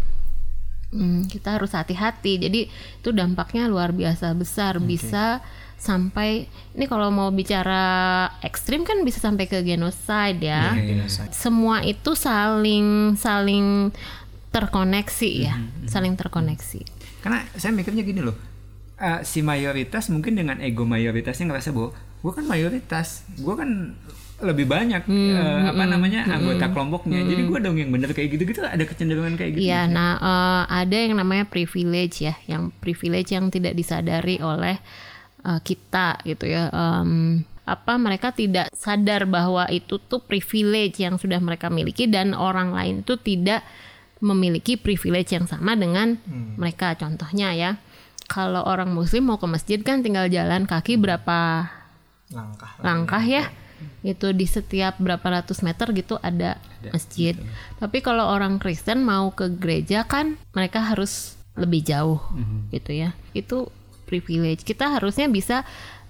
Hmm, 0.92 1.24
kita 1.24 1.56
harus 1.56 1.72
hati-hati. 1.72 2.36
Jadi 2.38 2.68
itu 2.68 3.10
dampaknya 3.12 3.72
luar 3.72 3.96
biasa 3.96 4.36
besar, 4.36 4.76
bisa 4.82 5.40
sampai 5.80 6.46
ini 6.76 6.86
kalau 6.86 7.08
mau 7.10 7.32
bicara 7.32 7.82
ekstrim 8.44 8.84
kan 8.84 9.02
bisa 9.02 9.18
sampai 9.18 9.48
ke 9.48 9.64
genosida 9.64 10.36
ya. 10.38 10.62
Semua 11.32 11.80
itu 11.82 12.12
saling 12.12 13.16
saling 13.16 13.96
terkoneksi 14.52 15.32
ya, 15.42 15.56
saling 15.88 16.20
terkoneksi. 16.20 16.84
Karena 17.22 17.46
saya 17.56 17.72
mikirnya 17.72 18.02
gini 18.02 18.22
loh. 18.22 18.36
eh, 19.02 19.26
si 19.26 19.42
mayoritas 19.42 20.14
mungkin 20.14 20.38
dengan 20.38 20.62
ego 20.62 20.86
mayoritasnya 20.86 21.50
ngerasa 21.50 21.74
bahwa 21.74 21.90
gue 22.22 22.32
kan 22.38 22.46
mayoritas, 22.46 23.26
gue 23.34 23.54
kan 23.58 23.98
lebih 24.42 24.66
banyak 24.66 25.06
eh, 25.06 25.62
apa 25.70 25.84
namanya 25.86 26.26
anggota 26.26 26.70
kelompoknya. 26.70 27.22
Jadi 27.26 27.42
gue 27.46 27.58
dong 27.62 27.78
yang 27.78 27.90
bener 27.90 28.14
kayak 28.14 28.30
gitu-gitu 28.30 28.62
ada 28.62 28.82
kecenderungan 28.86 29.38
kayak 29.38 29.58
gitu. 29.58 29.66
Iya, 29.66 29.90
nah 29.90 30.18
eh, 30.22 30.64
ada 30.86 30.98
yang 30.98 31.18
namanya 31.18 31.50
privilege 31.50 32.22
ya, 32.26 32.38
yang 32.46 32.70
privilege 32.78 33.34
yang 33.34 33.50
tidak 33.50 33.74
disadari 33.74 34.38
oleh 34.38 34.78
eh, 35.46 35.60
kita 35.66 36.22
gitu 36.26 36.46
ya. 36.46 36.70
Em, 36.70 37.42
apa 37.62 37.94
mereka 38.02 38.34
tidak 38.34 38.74
sadar 38.74 39.30
bahwa 39.30 39.70
itu 39.70 40.02
tuh 40.02 40.22
privilege 40.22 40.98
yang 41.02 41.22
sudah 41.22 41.38
mereka 41.38 41.70
miliki 41.70 42.10
dan 42.10 42.34
orang 42.34 42.74
lain 42.74 43.06
itu 43.06 43.14
tidak 43.22 43.62
memiliki 44.22 44.78
privilege 44.78 45.34
yang 45.34 45.50
sama 45.50 45.74
dengan 45.74 46.22
mereka. 46.56 46.94
Contohnya 46.96 47.52
ya 47.58 47.72
kalau 48.30 48.64
orang 48.64 48.94
muslim 48.96 49.28
mau 49.28 49.42
ke 49.42 49.48
masjid 49.50 49.80
kan 49.84 50.00
tinggal 50.00 50.32
jalan 50.32 50.64
kaki 50.64 50.96
berapa 50.96 51.68
langkah 52.32 52.72
langkah 52.80 53.24
ya. 53.26 53.52
Itu 54.06 54.30
di 54.30 54.46
setiap 54.46 55.02
berapa 55.02 55.42
ratus 55.42 55.66
meter 55.66 55.90
gitu 55.98 56.22
ada, 56.22 56.62
masjid. 56.94 57.34
Tapi 57.82 58.06
kalau 58.06 58.30
orang 58.30 58.62
Kristen 58.62 59.02
mau 59.02 59.34
ke 59.34 59.50
gereja 59.58 60.06
kan 60.06 60.38
mereka 60.54 60.86
harus 60.86 61.34
lebih 61.58 61.82
jauh 61.82 62.22
gitu 62.70 62.94
ya. 62.94 63.18
Itu 63.34 63.74
privilege. 64.12 64.68
Kita 64.68 65.00
harusnya 65.00 65.32
bisa 65.32 65.64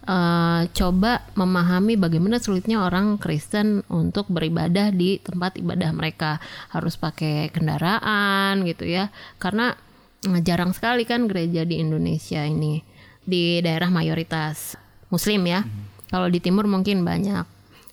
eh, 0.10 0.62
coba 0.74 1.22
memahami 1.38 2.02
bagaimana 2.02 2.42
sulitnya 2.42 2.82
orang 2.82 3.22
Kristen 3.22 3.86
untuk 3.94 4.26
beribadah 4.34 4.90
di 4.90 5.22
tempat 5.22 5.62
ibadah 5.62 5.94
mereka. 5.94 6.42
Harus 6.74 6.98
pakai 6.98 7.54
kendaraan 7.54 8.66
gitu 8.66 8.90
ya. 8.90 9.14
Karena 9.38 9.78
eh, 10.26 10.42
jarang 10.42 10.74
sekali 10.74 11.06
kan 11.06 11.30
gereja 11.30 11.62
di 11.62 11.78
Indonesia 11.78 12.42
ini. 12.42 12.82
Di 13.22 13.62
daerah 13.62 13.94
mayoritas 13.94 14.74
Muslim 15.14 15.46
ya. 15.46 15.62
Kalau 16.10 16.26
di 16.34 16.42
timur 16.42 16.66
mungkin 16.66 17.06
banyak 17.06 17.46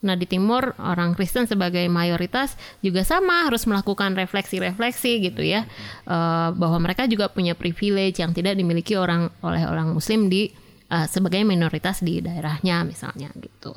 Nah 0.05 0.15
di 0.15 0.27
timur 0.31 0.79
orang 0.79 1.19
Kristen 1.19 1.51
sebagai 1.51 1.83
mayoritas 1.91 2.55
juga 2.85 3.03
sama 3.03 3.51
harus 3.51 3.67
melakukan 3.67 4.15
refleksi-refleksi 4.15 5.31
gitu 5.31 5.43
ya. 5.43 5.67
Eh, 6.07 6.49
bahwa 6.55 6.79
mereka 6.79 7.11
juga 7.11 7.27
punya 7.31 7.59
privilege 7.59 8.23
yang 8.23 8.31
tidak 8.31 8.55
dimiliki 8.55 8.95
orang 8.95 9.33
oleh 9.43 9.67
orang 9.67 9.91
Muslim 9.91 10.31
di 10.31 10.51
eh, 10.89 11.07
sebagai 11.11 11.43
minoritas 11.43 12.05
di 12.05 12.23
daerahnya 12.23 12.87
misalnya 12.87 13.33
gitu. 13.39 13.75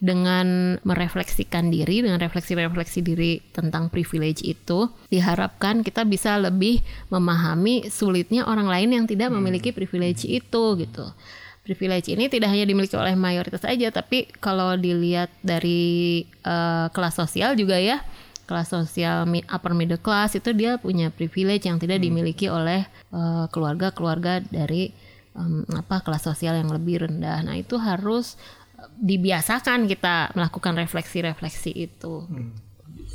Dengan 0.00 0.80
merefleksikan 0.80 1.68
diri 1.68 2.00
dengan 2.00 2.16
refleksi-refleksi 2.24 3.04
diri 3.04 3.36
tentang 3.52 3.92
privilege 3.92 4.40
itu 4.40 4.88
diharapkan 5.12 5.84
kita 5.84 6.08
bisa 6.08 6.40
lebih 6.40 6.80
memahami 7.12 7.92
sulitnya 7.92 8.48
orang 8.48 8.64
lain 8.64 8.96
yang 8.96 9.04
tidak 9.04 9.28
memiliki 9.28 9.76
privilege 9.76 10.24
itu 10.24 10.64
gitu 10.80 11.12
privilege 11.70 12.10
ini 12.10 12.26
tidak 12.26 12.50
hanya 12.50 12.66
dimiliki 12.66 12.98
oleh 12.98 13.14
mayoritas 13.14 13.62
aja 13.62 13.94
tapi 13.94 14.26
kalau 14.42 14.74
dilihat 14.74 15.30
dari 15.46 16.26
eh, 16.26 16.86
kelas 16.90 17.14
sosial 17.14 17.54
juga 17.54 17.78
ya 17.78 18.02
kelas 18.50 18.74
sosial 18.74 19.30
upper 19.46 19.78
middle 19.78 20.02
class 20.02 20.34
itu 20.34 20.50
dia 20.50 20.74
punya 20.82 21.14
privilege 21.14 21.70
yang 21.70 21.78
tidak 21.78 22.02
dimiliki 22.02 22.50
oleh 22.50 22.82
eh, 23.14 23.46
keluarga-keluarga 23.54 24.42
dari 24.42 24.90
em, 25.38 25.62
apa 25.70 26.02
kelas 26.02 26.26
sosial 26.26 26.58
yang 26.58 26.66
lebih 26.74 27.06
rendah. 27.06 27.46
Nah 27.46 27.54
itu 27.54 27.78
harus 27.78 28.34
dibiasakan 28.98 29.86
kita 29.86 30.32
melakukan 30.34 30.74
refleksi-refleksi 30.74 31.72
itu 31.76 32.26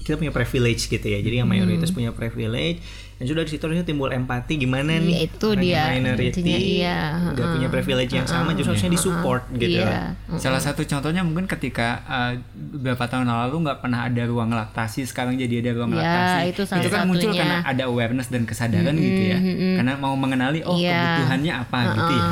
kita 0.06 0.16
punya 0.16 0.30
privilege 0.30 0.86
gitu 0.86 1.02
ya 1.04 1.18
jadi 1.18 1.42
yang 1.42 1.50
mayoritas 1.50 1.90
punya 1.90 2.14
privilege 2.14 2.78
dan 3.16 3.26
sudah 3.26 3.42
di 3.42 3.50
situ 3.50 3.64
harusnya 3.64 3.82
timbul 3.82 4.08
empati 4.08 4.60
gimana 4.60 4.92
nih 4.94 5.08
Iya, 5.16 5.20
itu 5.26 5.46
orang 5.48 5.64
yang 5.64 5.64
dia. 5.64 5.84
minority 5.90 6.42
iya, 6.44 7.00
heeh. 7.26 7.48
punya 7.50 7.68
privilege 7.70 8.12
yang 8.12 8.28
sama 8.28 8.52
justru 8.52 8.72
harusnya 8.72 8.92
disupport 8.92 9.44
gitu 9.56 9.80
iya 9.82 10.14
Salah 10.36 10.60
satu 10.60 10.84
contohnya 10.84 11.24
mungkin 11.24 11.48
ketika 11.48 12.04
uh, 12.04 12.34
beberapa 12.54 13.08
tahun 13.08 13.26
lalu 13.26 13.66
nggak 13.66 13.80
pernah 13.80 14.04
ada 14.04 14.20
ruang 14.22 14.52
laktasi, 14.52 15.08
sekarang 15.08 15.40
jadi 15.40 15.64
ada 15.64 15.72
ruang 15.74 15.90
Ya, 15.90 16.04
laktasi. 16.04 16.40
itu 16.52 16.62
salah 16.66 16.84
kan 16.86 17.08
muncul 17.08 17.32
karena 17.32 17.64
ada 17.64 17.84
awareness 17.86 18.28
dan 18.28 18.44
kesadaran 18.44 18.94
gitu 18.94 19.22
ya. 19.26 19.38
Karena 19.80 19.96
mau 19.96 20.12
mengenali 20.14 20.60
oh 20.62 20.76
Iya. 20.76 21.24
kebutuhannya 21.24 21.54
apa 21.56 21.78
gitu 21.90 22.14
ya. 22.14 22.28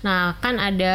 Nah, 0.00 0.20
kan 0.34 0.54
ada 0.56 0.94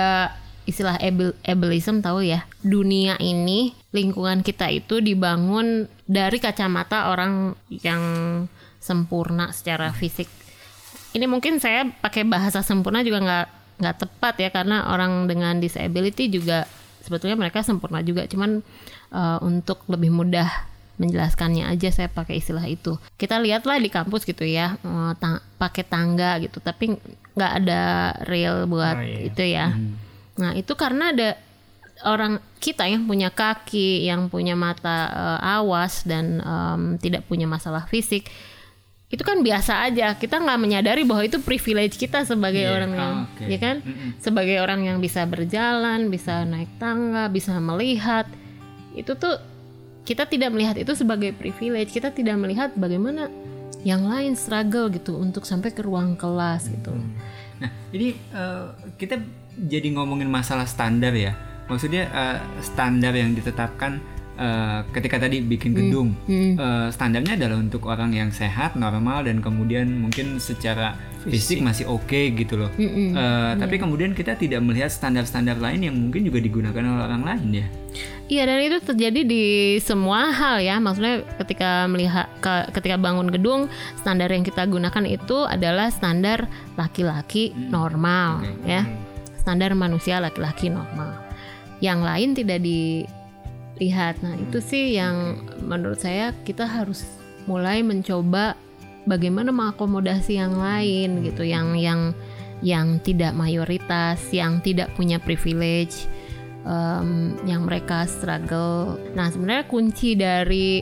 istilah 0.66 0.98
abel- 0.98 1.38
ableism 1.42 2.00
tahu 2.00 2.22
ya. 2.22 2.44
Dunia 2.60 3.16
ini, 3.18 3.74
lingkungan 3.90 4.42
kita 4.42 4.68
itu 4.68 5.00
dibangun 5.00 5.86
dari 6.04 6.38
kacamata 6.38 7.10
orang 7.10 7.54
yang 7.70 8.02
sempurna 8.78 9.50
secara 9.50 9.90
fisik. 9.92 10.30
Ini 11.12 11.26
mungkin 11.26 11.58
saya 11.58 11.88
pakai 11.88 12.22
bahasa 12.24 12.60
sempurna 12.60 13.00
juga 13.00 13.22
nggak 13.22 13.48
nggak 13.76 13.98
tepat 13.98 14.34
ya 14.38 14.50
karena 14.50 14.88
orang 14.88 15.26
dengan 15.26 15.58
disability 15.58 16.28
juga 16.28 16.64
sebetulnya 17.02 17.36
mereka 17.36 17.60
sempurna 17.60 18.00
juga 18.00 18.24
cuman 18.24 18.64
eh, 19.12 19.38
untuk 19.42 19.84
lebih 19.86 20.10
mudah 20.10 20.48
menjelaskannya 20.96 21.68
aja 21.68 21.92
saya 21.92 22.08
pakai 22.08 22.40
istilah 22.40 22.64
itu 22.64 22.96
kita 23.14 23.36
lihatlah 23.36 23.76
di 23.76 23.92
kampus 23.92 24.24
gitu 24.24 24.48
ya 24.48 24.80
eh, 24.80 25.12
tang- 25.20 25.44
pakai 25.60 25.84
tangga 25.84 26.40
gitu 26.40 26.60
tapi 26.60 26.96
nggak 27.36 27.52
ada 27.60 27.82
rail 28.24 28.64
buat 28.66 28.96
Oh, 28.96 29.04
iya. 29.04 29.20
itu 29.28 29.44
ya 29.44 29.66
nah 30.36 30.52
itu 30.52 30.76
karena 30.76 31.16
ada 31.16 31.30
orang 32.04 32.44
kita 32.60 32.84
yang 32.86 33.08
punya 33.08 33.32
kaki 33.32 34.04
yang 34.04 34.28
punya 34.28 34.54
mata 34.54 35.08
eh, 35.08 35.40
awas 35.60 36.04
dan 36.04 36.44
em, 36.44 36.82
tidak 37.00 37.24
punya 37.28 37.48
masalah 37.48 37.88
fisik 37.88 38.28
itu 39.06 39.22
kan 39.22 39.40
biasa 39.46 39.86
aja. 39.86 40.18
Kita 40.18 40.42
nggak 40.42 40.60
menyadari 40.60 41.06
bahwa 41.06 41.22
itu 41.22 41.38
privilege 41.38 41.96
kita 41.96 42.26
sebagai 42.26 42.66
Iya, 42.66 42.74
orang 42.74 42.92
yang 42.92 43.14
oh, 43.14 43.26
oke. 43.30 43.44
ya 43.46 43.58
kan? 43.62 43.76
Sebagai 44.18 44.58
orang 44.60 44.82
yang 44.82 44.98
bisa 44.98 45.24
berjalan 45.30 46.10
bisa 46.10 46.42
naik 46.44 46.74
tangga 46.82 47.30
bisa 47.30 47.54
melihat. 47.62 48.26
Itu 48.98 49.14
tuh 49.14 49.38
kita 50.04 50.26
tidak 50.26 50.50
melihat 50.52 50.76
itu 50.82 50.92
sebagai 50.98 51.38
privilege. 51.38 51.94
Kita 51.94 52.10
tidak 52.10 52.36
melihat 52.42 52.74
bagaimana 52.74 53.30
yang 53.86 54.10
lain 54.10 54.34
struggle 54.34 54.90
gitu 54.90 55.22
untuk 55.22 55.46
sampai 55.46 55.70
ke 55.70 55.86
ruang 55.86 56.18
kelas 56.18 56.74
gitu. 56.74 56.92
Nah, 57.62 57.70
ini 57.94 58.18
eh, 58.18 58.66
kita 58.98 59.22
jadi 59.58 59.88
ngomongin 59.92 60.28
masalah 60.28 60.66
standar 60.66 61.12
ya. 61.12 61.34
Maksudnya 61.66 62.04
eh, 62.06 62.38
standar 62.60 63.12
yang 63.12 63.34
ditetapkan 63.34 63.98
eh, 64.36 64.80
ketika 64.92 65.18
tadi 65.18 65.40
bikin 65.40 65.74
gedung, 65.74 66.14
eh, 66.54 66.88
standarnya 66.90 67.34
adalah 67.36 67.58
untuk 67.58 67.86
orang 67.86 68.12
yang 68.12 68.30
sehat, 68.30 68.76
normal, 68.76 69.24
dan 69.24 69.40
kemudian 69.40 69.90
mungkin 69.98 70.38
secara 70.38 70.94
fisik 71.26 71.58
masih 71.60 71.90
oke 71.90 72.06
gitu 72.32 72.54
loh. 72.56 72.70
Eh, 72.78 73.52
Tapi 73.58 73.76
kemudian 73.78 74.14
kita 74.14 74.36
tidak 74.36 74.62
melihat 74.62 74.88
standar-standar 74.88 75.58
lain 75.58 75.82
yang 75.82 75.96
mungkin 75.96 76.22
juga 76.22 76.38
digunakan 76.38 76.84
oleh 76.86 77.04
orang 77.04 77.24
lain 77.24 77.50
ya. 77.56 77.68
Iya 78.26 78.44
dan 78.44 78.58
itu 78.60 78.78
terjadi 78.84 79.22
di 79.22 79.44
semua 79.80 80.30
hal 80.30 80.58
ya. 80.60 80.78
Maksudnya 80.78 81.22
ketika 81.40 81.86
melihat 81.86 82.26
ke- 82.38 82.74
ketika 82.74 82.98
bangun 82.98 83.30
gedung, 83.30 83.70
standar 83.96 84.30
yang 84.30 84.42
kita 84.42 84.66
gunakan 84.66 85.06
itu 85.08 85.46
adalah 85.46 85.90
standar 85.90 86.46
laki-laki 86.76 87.54
normal 87.56 88.42
ya. 88.64 88.82
Standar 89.46 89.78
manusia 89.78 90.18
laki-laki 90.18 90.74
normal. 90.74 91.22
Yang 91.78 92.00
lain 92.02 92.30
tidak 92.34 92.60
dilihat. 92.66 94.18
Nah, 94.26 94.34
itu 94.42 94.58
sih 94.58 94.98
yang 94.98 95.38
menurut 95.62 96.02
saya 96.02 96.34
kita 96.42 96.66
harus 96.66 97.06
mulai 97.46 97.86
mencoba 97.86 98.58
bagaimana 99.06 99.54
mengakomodasi 99.54 100.42
yang 100.42 100.58
lain 100.58 101.22
gitu, 101.22 101.46
yang 101.46 101.78
yang 101.78 102.18
yang 102.66 102.98
tidak 103.06 103.38
mayoritas, 103.38 104.18
yang 104.34 104.66
tidak 104.66 104.90
punya 104.98 105.22
privilege 105.22 106.10
em, 106.66 107.38
yang 107.46 107.70
mereka 107.70 108.10
struggle. 108.10 108.98
Nah, 109.14 109.30
sebenarnya 109.30 109.70
kunci 109.70 110.18
dari 110.18 110.82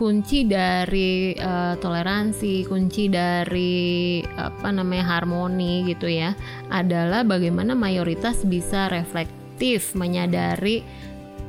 kunci 0.00 0.48
dari 0.48 1.36
eh, 1.36 1.74
toleransi, 1.76 2.64
kunci 2.64 3.12
dari 3.12 4.24
apa 4.24 4.72
namanya 4.72 5.20
harmoni 5.20 5.84
gitu 5.84 6.08
ya, 6.08 6.32
adalah 6.72 7.20
bagaimana 7.20 7.76
mayoritas 7.76 8.40
bisa 8.48 8.88
reflektif 8.88 9.92
menyadari 9.92 10.80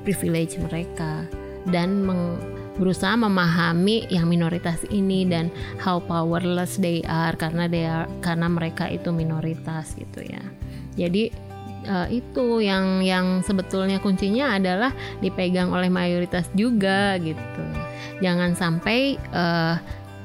privilege 0.03 0.59
mereka 0.59 1.23
dan 1.71 2.03
meng- 2.03 2.43
berusaha 2.75 3.15
memahami 3.15 4.11
yang 4.11 4.27
minoritas 4.27 4.83
ini 4.91 5.23
dan 5.23 5.47
how 5.79 6.03
powerless 6.03 6.75
they 6.81 6.99
are 7.07 7.35
karena 7.39 7.71
they 7.71 7.87
are 7.87 8.09
karena 8.19 8.51
mereka 8.51 8.91
itu 8.91 9.15
minoritas 9.15 9.95
gitu 9.95 10.27
ya. 10.27 10.43
Jadi 10.99 11.31
eh, 11.87 12.07
itu 12.19 12.59
yang 12.59 12.99
yang 12.99 13.39
sebetulnya 13.47 14.03
kuncinya 14.03 14.59
adalah 14.59 14.91
dipegang 15.23 15.71
oleh 15.71 15.87
mayoritas 15.87 16.51
juga 16.51 17.15
gitu. 17.15 17.90
Jangan 18.21 18.53
sampai 18.53 18.97
eh, 19.17 19.75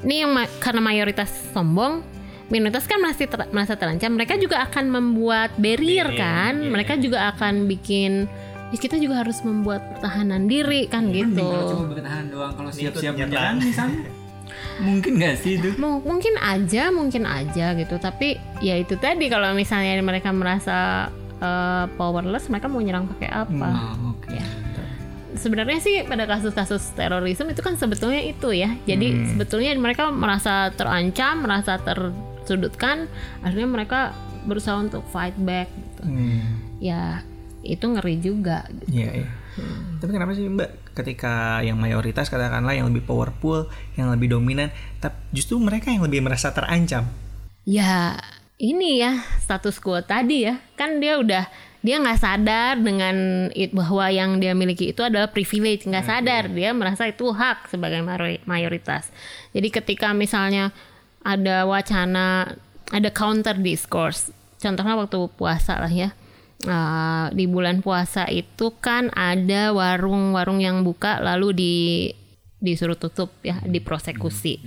ini 0.02 0.20
yang 0.20 0.30
ma- 0.30 0.52
karena 0.59 0.80
mayoritas 0.80 1.32
sombong 1.50 2.04
minoritas 2.46 2.85
kan 2.85 3.00
masih 3.00 3.26
ter- 3.26 3.50
merasa 3.50 3.74
terancam 3.74 4.12
mereka 4.12 4.37
juga 4.37 4.62
akan 4.62 4.87
membuat 4.87 5.50
barrier 5.56 6.06
kan 6.14 6.54
mereka 6.62 6.94
juga 6.94 7.26
akan 7.28 7.66
bikin 7.66 8.30
ya 8.66 8.78
kita 8.78 8.96
juga 8.96 9.18
harus 9.18 9.42
membuat 9.42 9.82
pertahanan 9.90 10.46
diri 10.46 10.87
kan 10.87 11.06
Mending 11.06 11.32
gitu 11.32 11.42
kalau 11.42 11.70
cuma 11.72 11.85
bertahan 11.88 12.24
doang 12.28 12.52
kalau 12.52 12.70
siap-siap 12.70 13.14
menyerang. 13.16 13.59
misalnya. 13.59 14.11
Mungkin 14.76 15.12
nggak 15.16 15.35
sih 15.37 15.56
itu? 15.56 15.68
Mu- 15.74 16.02
mungkin 16.02 16.35
aja 16.37 16.90
mungkin 16.90 17.24
aja 17.24 17.72
gitu 17.72 17.96
tapi 17.96 18.37
ya 18.61 18.76
itu 18.76 18.94
tadi 18.94 19.26
kalau 19.26 19.50
misalnya 19.50 19.98
mereka 20.00 20.30
merasa 20.30 21.09
eh, 21.37 21.85
powerless 21.96 22.46
mereka 22.46 22.68
mau 22.68 22.78
nyerang 22.78 23.09
pakai 23.09 23.26
apa 23.28 23.68
Oh, 23.98 24.12
oke. 24.12 24.30
Ya. 24.30 24.44
Sebenarnya 25.37 25.79
sih 25.81 26.03
pada 26.05 26.29
kasus-kasus 26.29 26.92
terorisme 26.96 27.53
itu 27.53 27.62
kan 27.64 27.79
sebetulnya 27.79 28.20
itu 28.25 28.53
ya 28.53 28.75
jadi 28.85 29.33
sebetulnya 29.33 29.77
mereka 29.79 30.11
merasa 30.11 30.75
terancam 30.75 31.44
merasa 31.44 31.79
tersudutkan 31.81 33.09
akhirnya 33.40 33.68
mereka 33.68 34.01
berusaha 34.46 34.79
untuk 34.79 35.03
fight 35.11 35.35
back 35.42 35.66
gitu. 35.68 36.03
ya 36.79 37.20
itu 37.66 37.83
ngeri 37.83 38.16
juga. 38.22 38.62
Iya, 38.87 39.27
iya. 39.27 39.31
Tapi 39.99 40.11
kenapa 40.12 40.37
sih 40.37 40.46
Mbak 40.46 40.94
ketika 40.94 41.64
yang 41.64 41.81
mayoritas 41.81 42.31
katakanlah 42.31 42.77
yang 42.77 42.92
lebih 42.92 43.09
powerful, 43.09 43.66
yang 43.99 44.12
lebih 44.12 44.37
dominan, 44.37 44.70
tapi 45.03 45.16
justru 45.35 45.59
mereka 45.59 45.90
yang 45.90 46.05
lebih 46.07 46.22
merasa 46.22 46.55
terancam? 46.55 47.09
Ya 47.66 48.20
ini 48.57 49.03
ya 49.03 49.20
status 49.42 49.83
quo 49.83 50.01
tadi 50.01 50.49
ya 50.49 50.61
kan 50.81 50.96
dia 51.03 51.20
udah 51.20 51.44
dia 51.87 52.03
nggak 52.03 52.18
sadar 52.18 52.83
dengan 52.83 53.46
it, 53.55 53.70
bahwa 53.70 54.11
yang 54.11 54.42
dia 54.42 54.59
miliki 54.59 54.90
itu 54.90 55.07
adalah 55.07 55.31
privilege. 55.31 55.87
Nggak 55.87 56.07
sadar 56.11 56.51
dia 56.51 56.75
merasa 56.75 57.07
itu 57.07 57.31
hak 57.31 57.70
sebagai 57.70 58.03
mayoritas. 58.42 59.14
Jadi 59.55 59.70
ketika 59.70 60.11
misalnya 60.11 60.75
ada 61.22 61.62
wacana 61.62 62.59
ada 62.90 63.11
counter 63.11 63.59
discourse 63.59 64.31
contohnya 64.62 64.94
waktu 64.94 65.18
puasa 65.35 65.79
lah 65.79 65.90
ya 65.90 66.11
Uh, 66.57 67.29
di 67.37 67.44
bulan 67.44 67.85
puasa 67.85 68.25
itu 68.33 68.72
kan 68.81 69.12
ada 69.12 69.77
warung-warung 69.77 70.64
yang 70.64 70.88
buka 70.88 71.20
lalu 71.20 71.53
di 71.53 71.75
disuruh 72.64 72.96
tutup 72.96 73.29
ya 73.44 73.61
diprosekusi. 73.61 74.64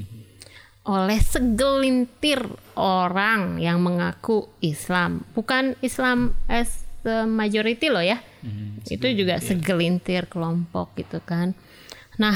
Oleh 0.86 1.18
segelintir 1.18 2.46
orang 2.78 3.58
yang 3.58 3.82
mengaku 3.82 4.54
Islam. 4.62 5.26
Bukan 5.34 5.82
Islam 5.82 6.38
as 6.46 6.86
majority 7.08 7.88
loh 7.90 8.04
ya. 8.04 8.20
Itu 8.88 9.08
juga 9.12 9.40
segelintir 9.40 10.28
kelompok 10.28 10.96
gitu 11.00 11.24
kan. 11.24 11.56
Nah 12.20 12.36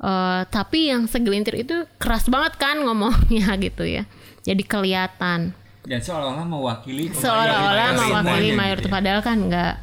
eh, 0.00 0.42
tapi 0.48 0.92
yang 0.92 1.08
segelintir 1.08 1.60
itu 1.60 1.84
keras 2.00 2.28
banget 2.28 2.56
kan 2.60 2.80
ngomongnya 2.80 3.56
gitu 3.66 3.84
ya. 3.84 4.04
Jadi 4.46 4.62
kelihatan. 4.62 5.52
Dan 5.86 6.00
seolah-olah 6.02 6.46
mewakili 6.46 7.14
seolah-olah 7.14 7.94
mewakili 7.94 8.58
mayoritas 8.58 8.86
gitu 8.86 8.90
ya. 8.90 8.96
padahal 8.98 9.20
kan 9.22 9.38
enggak 9.38 9.74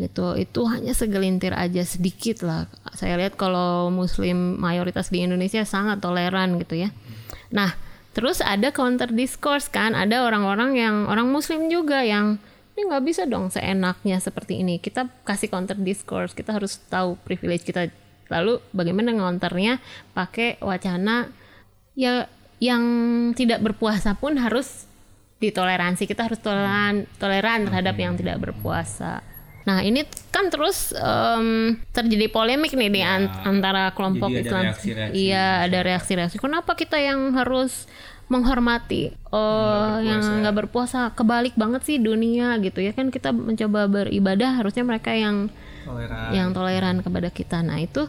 gitu. 0.00 0.26
Itu 0.34 0.66
hanya 0.66 0.92
segelintir 0.96 1.54
aja 1.54 1.82
sedikit 1.86 2.42
lah. 2.42 2.66
Saya 2.96 3.18
lihat 3.20 3.38
kalau 3.38 3.92
muslim 3.92 4.58
mayoritas 4.58 5.12
di 5.12 5.22
Indonesia 5.22 5.62
sangat 5.62 6.00
toleran 6.00 6.58
gitu 6.58 6.78
ya. 6.78 6.90
Nah 7.52 7.76
terus 8.14 8.38
ada 8.40 8.70
counter 8.70 9.10
discourse 9.10 9.68
kan. 9.68 9.92
Ada 9.92 10.24
orang-orang 10.24 10.78
yang 10.78 10.96
orang 11.06 11.28
muslim 11.30 11.68
juga 11.68 12.02
yang 12.02 12.38
ini 12.74 12.90
nggak 12.90 13.04
bisa 13.06 13.22
dong 13.22 13.54
seenaknya 13.54 14.18
seperti 14.18 14.66
ini. 14.66 14.82
Kita 14.82 15.06
kasih 15.22 15.46
counter 15.46 15.78
discourse. 15.78 16.34
Kita 16.34 16.50
harus 16.58 16.82
tahu 16.90 17.14
privilege 17.22 17.62
kita. 17.62 17.86
Lalu 18.26 18.58
bagaimana 18.74 19.14
ngonternya 19.14 19.78
pakai 20.10 20.58
wacana 20.58 21.30
ya 21.94 22.26
yang 22.58 22.82
tidak 23.38 23.62
berpuasa 23.62 24.18
pun 24.18 24.42
harus 24.42 24.90
ditoleransi. 25.38 26.10
Kita 26.10 26.26
harus 26.26 26.42
toleran 26.42 27.06
toleran 27.22 27.70
terhadap 27.70 27.94
yang 27.94 28.18
tidak 28.18 28.42
berpuasa. 28.42 29.22
Nah 29.64 29.80
ini 29.80 30.04
kan 30.28 30.50
terus 30.50 30.92
em, 30.92 31.78
terjadi 31.94 32.26
polemik 32.28 32.74
nih 32.74 32.90
di 32.90 33.00
an- 33.00 33.32
antara 33.48 33.94
kelompok 33.96 34.28
Islam 34.44 34.64
iya 35.14 35.64
ada 35.64 35.78
reaksi-reaksi. 35.80 36.36
Kenapa 36.42 36.74
kita 36.76 36.98
yang 37.00 37.32
harus 37.32 37.86
menghormati. 38.28 39.12
Oh 39.30 40.00
yang 40.00 40.22
nggak 40.42 40.64
berpuasa 40.64 41.12
kebalik 41.12 41.54
banget 41.54 41.84
sih 41.84 41.96
dunia 42.00 42.56
gitu 42.60 42.80
ya. 42.80 42.96
Kan 42.96 43.12
kita 43.12 43.30
mencoba 43.32 43.86
beribadah 43.90 44.60
harusnya 44.60 44.84
mereka 44.86 45.12
yang 45.12 45.52
Toleran. 45.84 46.28
yang 46.32 46.48
toleran 46.56 46.96
kepada 47.04 47.28
kita. 47.28 47.60
Nah, 47.60 47.76
itu 47.80 48.08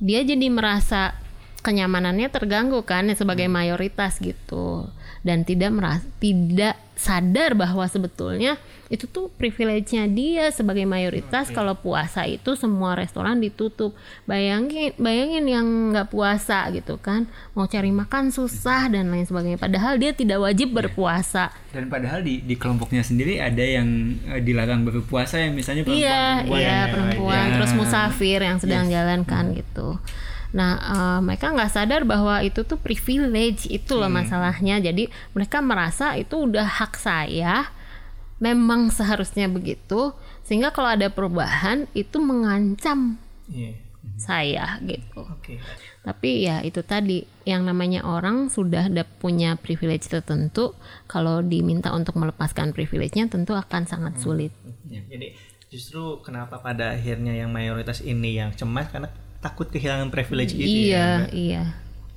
dia 0.00 0.24
jadi 0.24 0.48
merasa 0.48 1.12
kenyamanannya 1.60 2.32
terganggu 2.32 2.80
kan 2.88 3.12
sebagai 3.12 3.44
mayoritas 3.52 4.16
gitu 4.16 4.88
dan 5.20 5.44
tidak 5.44 5.70
merasa 5.70 6.04
tidak 6.16 6.76
sadar 6.96 7.56
bahwa 7.56 7.84
sebetulnya 7.88 8.60
itu 8.90 9.08
tuh 9.08 9.32
privilege-nya 9.32 10.04
dia 10.04 10.50
sebagai 10.50 10.84
mayoritas. 10.84 11.48
Kalau 11.48 11.72
puasa 11.72 12.26
itu 12.26 12.58
semua 12.58 12.92
restoran 12.92 13.38
ditutup. 13.38 13.96
Bayangin 14.26 14.92
bayangin 14.98 15.46
yang 15.46 15.66
nggak 15.94 16.10
puasa 16.10 16.68
gitu 16.74 16.98
kan. 16.98 17.24
Mau 17.54 17.64
cari 17.64 17.88
makan 17.88 18.28
susah 18.28 18.90
dan 18.90 19.08
lain 19.08 19.24
sebagainya. 19.24 19.56
Padahal 19.56 19.96
dia 19.96 20.12
tidak 20.12 20.42
wajib 20.42 20.74
berpuasa. 20.74 21.48
Dan 21.70 21.86
padahal 21.86 22.20
di 22.20 22.42
di 22.42 22.58
kelompoknya 22.58 23.00
sendiri 23.00 23.38
ada 23.38 23.62
yang 23.62 23.88
eh, 24.26 24.42
dilarang 24.42 24.82
berpuasa 24.82 25.38
yang 25.38 25.54
misalnya 25.54 25.86
Iya, 25.86 26.44
perempuan-perempuan 26.44 26.60
iya 26.60 26.78
perempuan 26.90 27.44
Ya. 27.46 27.52
terus 27.56 27.72
musafir 27.72 28.38
yang 28.42 28.58
sedang 28.58 28.84
jalan 28.90 29.20
kan 29.24 29.54
gitu. 29.54 29.96
Nah, 30.50 30.72
eh, 30.78 31.18
mereka 31.22 31.54
nggak 31.54 31.70
sadar 31.70 32.02
bahwa 32.02 32.42
itu 32.42 32.66
tuh 32.66 32.74
privilege 32.76 33.70
itu 33.70 33.94
loh 33.94 34.10
masalahnya. 34.10 34.82
Jadi 34.82 35.06
mereka 35.30 35.62
merasa 35.62 36.18
itu 36.18 36.50
udah 36.50 36.66
hak 36.66 36.98
saya, 36.98 37.70
memang 38.42 38.90
seharusnya 38.90 39.46
begitu. 39.46 40.10
Sehingga 40.42 40.74
kalau 40.74 40.90
ada 40.90 41.06
perubahan 41.06 41.86
itu 41.94 42.18
mengancam 42.18 43.14
Iya. 43.46 43.78
saya 44.18 44.78
gitu. 44.82 45.22
Oke. 45.22 45.62
Tapi 46.00 46.48
ya 46.48 46.64
itu 46.64 46.80
tadi 46.82 47.22
yang 47.44 47.62
namanya 47.68 48.02
orang 48.02 48.48
sudah 48.48 48.88
ada 48.88 49.04
punya 49.04 49.54
privilege 49.54 50.08
tertentu, 50.08 50.72
kalau 51.06 51.44
diminta 51.44 51.92
untuk 51.92 52.16
melepaskan 52.16 52.72
privilege-nya 52.72 53.28
tentu 53.28 53.52
akan 53.52 53.84
sangat 53.84 54.16
sulit. 54.18 54.50
Ya, 54.88 55.04
jadi 55.04 55.36
justru 55.70 56.18
kenapa 56.24 56.58
pada 56.58 56.96
akhirnya 56.96 57.36
yang 57.36 57.52
mayoritas 57.52 58.00
ini 58.00 58.40
yang 58.40 58.50
cemas 58.56 58.88
karena 58.90 59.12
takut 59.40 59.66
kehilangan 59.66 60.08
privilege 60.08 60.52
itu 60.52 60.92
iya, 60.92 61.26
ya. 61.26 61.32
Iya. 61.32 61.62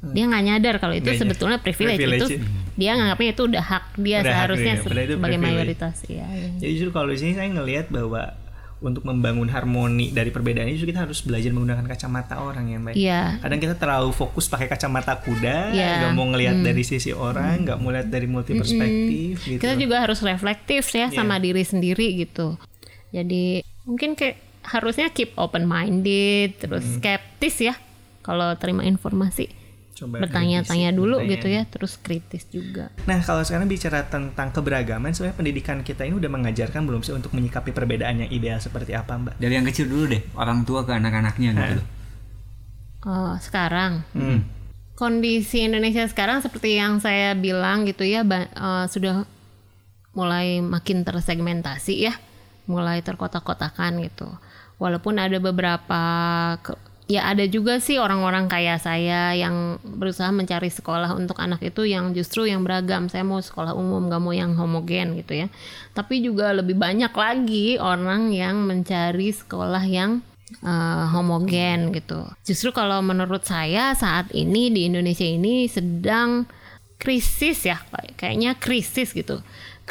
Dia 0.03 0.23
nggak 0.27 0.43
nyadar 0.43 0.75
kalau 0.77 0.91
itu 0.91 1.07
nyadar. 1.07 1.21
sebetulnya 1.23 1.57
privilege, 1.57 1.95
Privilege 1.95 2.27
itu 2.27 2.43
dia 2.75 2.91
nganggapnya 2.93 3.29
itu 3.31 3.43
udah 3.47 3.63
hak 3.63 3.85
dia 3.95 4.17
Udah 4.19 4.27
hak 4.27 4.27
seharusnya 4.27 4.63
dia, 4.67 4.75
se- 4.75 4.83
padahal 4.83 4.99
itu 5.01 5.13
sebagai 5.13 5.23
privilege. 5.31 5.55
mayoritas 5.55 5.95
iya, 6.11 6.25
iya. 6.29 6.49
Jadi 6.59 6.71
justru 6.75 6.91
kalau 6.91 7.07
di 7.07 7.17
sini 7.17 7.33
saya 7.33 7.47
ngelihat 7.49 7.87
bahwa 7.87 8.21
untuk 8.83 9.07
membangun 9.07 9.47
harmoni 9.47 10.11
dari 10.11 10.27
perbedaan 10.27 10.67
itu 10.67 10.83
kita 10.83 11.07
harus 11.07 11.23
belajar 11.23 11.55
menggunakan 11.55 11.87
kacamata 11.87 12.35
orang 12.35 12.67
ya 12.67 12.77
mbak. 12.77 12.93
Iya. 12.93 13.39
Kadang 13.39 13.59
kita 13.61 13.75
terlalu 13.79 14.11
fokus 14.11 14.51
pakai 14.51 14.67
kacamata 14.67 15.15
kuda, 15.15 15.71
Iya. 15.71 15.89
nggak 16.03 16.11
mau 16.11 16.27
ngelihat 16.27 16.59
dari 16.59 16.83
sisi 16.83 17.15
orang, 17.15 17.63
nggak 17.63 17.79
mau 17.79 17.95
lihat 17.95 18.11
dari 18.11 18.27
multi 18.27 18.51
perspektif 18.53 19.39
gitu. 19.39 19.63
Kita 19.63 19.79
juga 19.79 20.03
harus 20.03 20.19
reflektif 20.19 20.83
ya 20.89 21.07
Iya. 21.07 21.15
sama 21.15 21.39
diri 21.39 21.63
sendiri 21.63 22.11
gitu. 22.19 22.59
Jadi 23.09 23.63
mungkin 23.83 24.19
kayak 24.19 24.35
harusnya 24.65 25.09
keep 25.09 25.35
open 25.35 25.63
minded, 25.63 26.55
terus 26.57 26.81
Hmm. 26.81 26.93
skeptis 26.97 27.59
ya 27.61 27.75
kalau 28.19 28.55
terima 28.55 28.81
informasi. 28.81 29.51
Coba 29.93 30.19
Bertanya-tanya 30.19 30.89
dulu 30.89 31.17
bertanya. 31.17 31.31
gitu 31.31 31.47
ya, 31.49 31.61
terus 31.63 31.93
kritis 31.95 32.47
juga. 32.47 32.89
Nah 33.03 33.19
kalau 33.19 33.41
sekarang 33.41 33.67
bicara 33.67 34.01
tentang 34.03 34.49
keberagaman, 34.49 35.11
sebenarnya 35.11 35.37
pendidikan 35.37 35.77
kita 35.79 36.01
ini 36.01 36.17
udah 36.17 36.31
mengajarkan 36.31 36.81
belum 36.81 37.01
sih 37.01 37.13
untuk 37.13 37.29
menyikapi 37.31 37.69
perbedaan 37.69 38.19
yang 38.19 38.31
ideal 38.31 38.57
seperti 38.57 38.91
apa 38.91 39.13
mbak? 39.13 39.37
Dari 39.37 39.53
yang 39.53 39.63
kecil 39.63 39.85
dulu 39.85 40.09
deh, 40.09 40.23
orang 40.33 40.63
tua 40.63 40.81
ke 40.81 40.91
anak-anaknya 40.91 41.49
gitu. 41.53 41.77
loh. 41.77 41.87
Oh, 43.03 43.35
sekarang 43.37 44.01
Hmm. 44.11 44.47
kondisi 44.93 45.61
Indonesia 45.61 46.07
sekarang 46.07 46.39
seperti 46.39 46.73
yang 46.73 46.97
saya 46.97 47.35
bilang 47.35 47.83
gitu 47.83 48.01
ya 48.01 48.23
ba- 48.23 48.47
eh, 48.47 48.85
sudah 48.87 49.27
mulai 50.11 50.57
makin 50.57 51.01
tersegmentasi 51.01 51.95
ya 52.01 52.13
mulai 52.63 53.01
terkotak-kotakan 53.01 53.99
gitu 54.01 54.29
walaupun 54.83 55.15
ada 55.15 55.39
beberapa 55.39 56.01
ya 57.07 57.27
ada 57.31 57.43
juga 57.47 57.79
sih 57.79 57.99
orang-orang 57.99 58.47
kayak 58.51 58.79
saya 58.79 59.31
yang 59.35 59.79
berusaha 59.83 60.31
mencari 60.31 60.71
sekolah 60.71 61.15
untuk 61.15 61.39
anak 61.39 61.63
itu 61.63 61.83
yang 61.87 62.11
justru 62.11 62.47
yang 62.47 62.63
beragam 62.63 63.07
saya 63.07 63.23
mau 63.23 63.39
sekolah 63.39 63.75
umum 63.75 64.07
gak 64.07 64.23
mau 64.23 64.31
yang 64.31 64.55
homogen 64.55 65.15
gitu 65.19 65.43
ya 65.43 65.47
tapi 65.91 66.23
juga 66.23 66.51
lebih 66.51 66.75
banyak 66.75 67.11
lagi 67.11 67.75
orang 67.79 68.31
yang 68.31 68.63
mencari 68.63 69.31
sekolah 69.31 69.83
yang 69.87 70.19
eh, 70.61 71.05
homogen 71.09 71.89
gitu. 71.97 72.29
Justru 72.45 72.69
kalau 72.77 73.01
menurut 73.01 73.41
saya 73.41 73.97
saat 73.97 74.29
ini 74.37 74.69
di 74.69 74.85
Indonesia 74.85 75.25
ini 75.25 75.65
sedang 75.65 76.45
krisis 77.01 77.65
ya, 77.65 77.81
kayak- 77.89 78.13
kayaknya 78.21 78.51
krisis 78.61 79.17
gitu. 79.17 79.41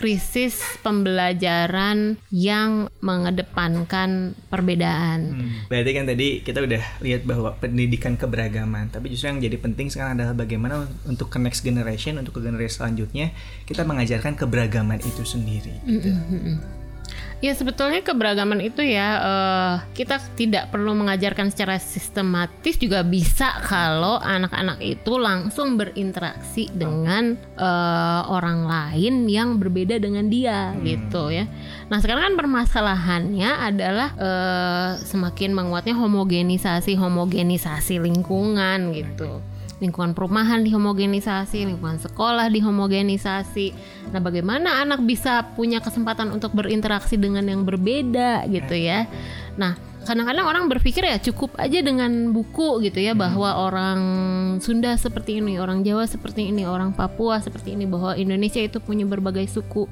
Krisis 0.03 0.59
pembelajaran 0.83 2.19
yang 2.35 2.91
mengedepankan 2.99 4.35
perbedaan. 4.51 5.39
Hmm. 5.39 5.71
Berarti 5.71 5.91
kan 5.95 6.05
tadi 6.11 6.29
kita 6.43 6.59
udah 6.59 6.83
lihat 7.07 7.23
bahwa 7.23 7.55
pendidikan 7.63 8.19
keberagaman, 8.19 8.91
tapi 8.91 9.15
justru 9.15 9.31
yang 9.31 9.39
jadi 9.39 9.63
penting 9.63 9.95
sekarang 9.95 10.19
adalah 10.19 10.35
bagaimana 10.35 10.91
untuk 11.07 11.31
ke 11.31 11.39
next 11.39 11.63
generation, 11.63 12.19
untuk 12.19 12.43
ke 12.43 12.43
generasi 12.43 12.83
selanjutnya 12.83 13.31
kita 13.63 13.87
mengajarkan 13.87 14.35
keberagaman 14.35 14.99
itu 14.99 15.23
sendiri. 15.23 15.79
gitu. 15.87 16.11
Ya 17.43 17.59
sebetulnya 17.59 18.07
keberagaman 18.07 18.63
itu 18.63 18.87
ya 18.87 19.19
eh, 19.19 19.75
kita 19.99 20.23
tidak 20.39 20.71
perlu 20.71 20.95
mengajarkan 20.95 21.51
secara 21.51 21.75
sistematis 21.83 22.79
juga 22.79 23.03
bisa 23.03 23.51
kalau 23.67 24.23
anak-anak 24.23 24.79
itu 24.79 25.19
langsung 25.19 25.75
berinteraksi 25.75 26.71
dengan 26.71 27.35
eh, 27.59 28.23
orang 28.31 28.71
lain 28.71 29.27
yang 29.27 29.59
berbeda 29.59 29.99
dengan 29.99 30.31
dia 30.31 30.71
gitu 30.87 31.35
ya. 31.35 31.51
Nah 31.91 31.99
sekarang 31.99 32.31
kan 32.31 32.35
permasalahannya 32.39 33.51
adalah 33.59 34.15
eh, 34.15 34.91
semakin 35.03 35.51
menguatnya 35.51 35.99
homogenisasi 35.99 36.95
homogenisasi 36.95 37.99
lingkungan 37.99 38.95
gitu. 38.95 39.43
Lingkungan 39.83 40.15
perumahan 40.15 40.63
dihomogenisasi, 40.63 41.67
lingkungan 41.67 41.99
sekolah 41.99 42.47
dihomogenisasi. 42.55 43.75
Nah, 44.15 44.23
bagaimana 44.23 44.79
anak 44.79 45.03
bisa 45.03 45.43
punya 45.59 45.83
kesempatan 45.83 46.31
untuk 46.31 46.55
berinteraksi 46.55 47.19
dengan 47.19 47.43
yang 47.51 47.67
berbeda 47.67 48.47
gitu 48.47 48.79
ya. 48.79 49.11
Nah, 49.59 49.75
kadang-kadang 50.07 50.47
orang 50.47 50.65
berpikir 50.71 51.03
ya 51.03 51.19
cukup 51.19 51.59
aja 51.59 51.83
dengan 51.83 52.31
buku 52.31 52.79
gitu 52.87 53.03
ya 53.03 53.19
bahwa 53.19 53.59
orang 53.59 54.01
Sunda 54.63 54.95
seperti 54.95 55.43
ini, 55.43 55.59
orang 55.59 55.83
Jawa 55.83 56.07
seperti 56.07 56.55
ini, 56.55 56.63
orang 56.63 56.95
Papua 56.95 57.43
seperti 57.43 57.75
ini 57.75 57.91
bahwa 57.91 58.15
Indonesia 58.15 58.63
itu 58.63 58.79
punya 58.79 59.03
berbagai 59.03 59.51
suku 59.51 59.91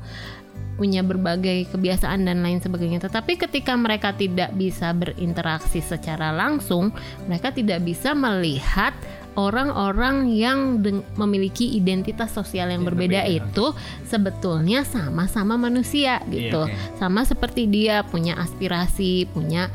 punya 0.81 1.05
berbagai 1.05 1.69
kebiasaan 1.77 2.25
dan 2.25 2.41
lain 2.41 2.57
sebagainya. 2.65 3.05
Tetapi 3.05 3.37
ketika 3.37 3.77
mereka 3.77 4.17
tidak 4.17 4.57
bisa 4.57 4.97
berinteraksi 4.97 5.85
secara 5.85 6.33
langsung, 6.33 6.89
mereka 7.29 7.53
tidak 7.53 7.85
bisa 7.85 8.17
melihat 8.17 8.97
orang-orang 9.39 10.31
yang 10.33 10.83
memiliki 11.15 11.79
identitas 11.79 12.35
sosial 12.35 12.71
yang, 12.71 12.83
berbeda, 12.83 13.27
itu 13.31 13.71
sebetulnya 14.07 14.83
sama-sama 14.83 15.55
manusia 15.55 16.19
gitu. 16.27 16.67
oke. 16.67 16.99
Sama 16.99 17.23
seperti 17.23 17.71
dia 17.71 18.03
punya 18.03 18.39
aspirasi, 18.39 19.31
punya 19.31 19.71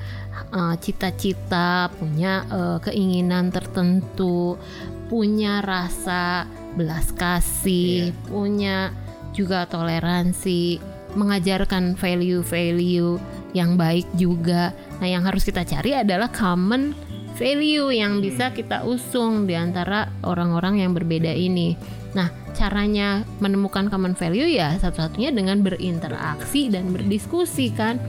uh, 0.51 0.75
cita-cita, 0.79 1.87
punya 1.95 2.43
uh, 2.51 2.77
keinginan 2.83 3.51
tertentu, 3.53 4.59
punya 5.07 5.63
rasa 5.63 6.49
belas 6.75 7.15
kasih, 7.15 8.11
punya 8.27 8.91
juga 9.31 9.67
toleransi, 9.67 10.79
mengajarkan 11.15 11.95
value-value 11.95 13.19
yang 13.55 13.79
baik 13.79 14.07
juga. 14.19 14.75
Nah, 14.99 15.07
yang 15.07 15.23
harus 15.23 15.47
kita 15.47 15.63
cari 15.63 15.95
adalah 15.95 16.27
common 16.27 16.91
value 17.35 17.91
yang 17.91 18.23
bisa 18.23 18.51
kita 18.55 18.83
usung 18.87 19.43
di 19.45 19.53
antara 19.55 20.07
orang-orang 20.23 20.81
yang 20.83 20.91
berbeda 20.95 21.31
ini. 21.31 21.75
Nah, 22.15 22.31
caranya 22.55 23.27
menemukan 23.43 23.91
common 23.91 24.15
value 24.15 24.47
ya 24.47 24.79
satu-satunya 24.79 25.35
dengan 25.35 25.59
berinteraksi 25.59 26.71
dan 26.71 26.95
berdiskusi 26.95 27.75
kan. 27.75 27.99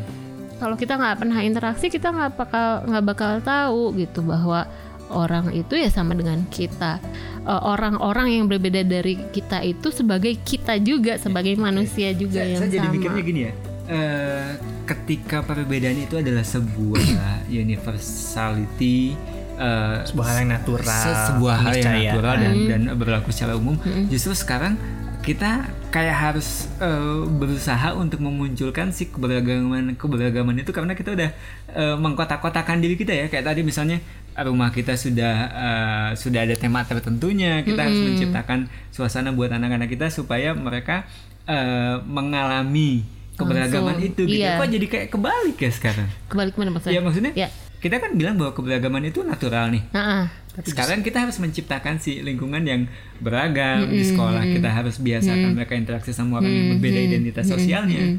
Kalau 0.56 0.78
kita 0.78 0.96
nggak 0.96 1.20
pernah 1.20 1.42
interaksi, 1.42 1.90
kita 1.92 2.14
nggak 2.14 2.32
bakal 2.38 2.86
nggak 2.86 3.04
bakal 3.04 3.32
tahu 3.44 3.92
gitu 3.98 4.24
bahwa 4.24 4.64
orang 5.12 5.52
itu 5.52 5.74
ya 5.76 5.90
sama 5.90 6.14
dengan 6.16 6.46
kita. 6.48 7.02
Eh, 7.44 7.62
Orang-orang 7.66 8.40
yang 8.40 8.44
berbeda 8.48 8.86
dari 8.86 9.18
kita 9.34 9.60
itu 9.66 9.90
sebagai 9.92 10.38
kita 10.40 10.78
juga, 10.80 11.18
sebagai 11.20 11.58
manusia 11.60 12.14
juga 12.16 12.40
saya, 12.46 12.50
yang 12.56 12.62
saya 12.64 12.72
jadi 12.78 12.86
sama. 12.88 12.94
mikirnya 12.94 13.22
gini 13.26 13.42
ya 13.50 13.54
eh, 13.88 14.58
ketika 14.84 15.40
perbedaan 15.40 15.96
itu 15.96 16.14
adalah 16.14 16.42
sebuah 16.42 17.06
universality 17.62 19.14
eh, 19.56 19.96
Sebuah 20.04 20.26
hal 20.26 20.36
yang 20.38 20.50
natural, 20.52 20.84
se- 21.00 21.18
sebuah 21.30 21.56
hal 21.58 21.72
yang 21.74 21.94
natural 22.04 22.34
dan, 22.36 22.52
Hmm. 22.52 22.68
dan 22.68 22.80
berlaku 22.94 23.30
secara 23.30 23.54
umum. 23.54 23.76
Justru 24.06 24.32
sekarang 24.32 24.76
kita 25.22 25.64
kayak 25.90 26.12
harus 26.14 26.70
eh, 26.78 27.22
berusaha 27.26 27.94
untuk 27.94 28.20
memunculkan 28.20 28.92
si 28.92 29.08
keberagaman 29.08 29.96
keberagaman 29.96 30.60
itu 30.60 30.70
karena 30.70 30.92
kita 30.92 31.16
udah 31.16 31.30
eh, 31.72 31.96
mengkotak-kotakan 31.96 32.78
diri 32.78 32.94
kita 32.94 33.10
ya. 33.10 33.26
Kayak 33.26 33.50
tadi 33.50 33.60
misalnya 33.62 33.98
rumah 34.36 34.68
kita 34.68 34.92
sudah 34.94 35.34
eh, 35.48 36.10
sudah 36.14 36.44
ada 36.44 36.54
tema 36.54 36.84
tertentunya 36.84 37.64
kita 37.64 37.80
harus 37.80 37.96
menciptakan 37.98 38.58
suasana 38.92 39.32
buat 39.32 39.48
anak-anak 39.48 39.88
kita 39.88 40.12
supaya 40.12 40.52
mereka 40.52 41.08
eh, 41.48 41.96
mengalami 42.04 43.02
keberagaman 43.36 44.00
Langsung, 44.00 44.10
itu 44.10 44.22
gitu. 44.24 44.40
Iya. 44.40 44.56
kok 44.56 44.68
jadi 44.72 44.86
kayak 44.88 45.08
kebalik 45.12 45.56
ya 45.60 45.70
sekarang? 45.70 46.08
Kebalik 46.26 46.54
mana 46.56 46.70
maksudnya? 46.72 46.94
ya 46.96 47.00
maksudnya 47.04 47.32
Ya. 47.36 47.48
kita 47.76 48.00
kan 48.00 48.16
bilang 48.16 48.40
bahwa 48.40 48.56
keberagaman 48.56 49.04
itu 49.04 49.20
natural 49.22 49.68
nih. 49.70 49.84
Nah, 49.92 50.32
sekarang 50.64 51.04
kita 51.04 51.20
harus 51.20 51.36
menciptakan 51.36 52.00
si 52.00 52.24
lingkungan 52.24 52.64
yang 52.64 52.88
beragam. 53.20 53.86
Di 53.86 54.02
sekolah 54.02 54.40
kita 54.42 54.68
harus 54.72 54.96
biasakan 54.96 55.52
mereka 55.52 55.76
interaksi 55.76 56.10
sama 56.10 56.40
orang 56.40 56.50
yang 56.50 56.66
berbeda 56.80 56.98
identitas 56.98 57.44
sosialnya. 57.46 58.16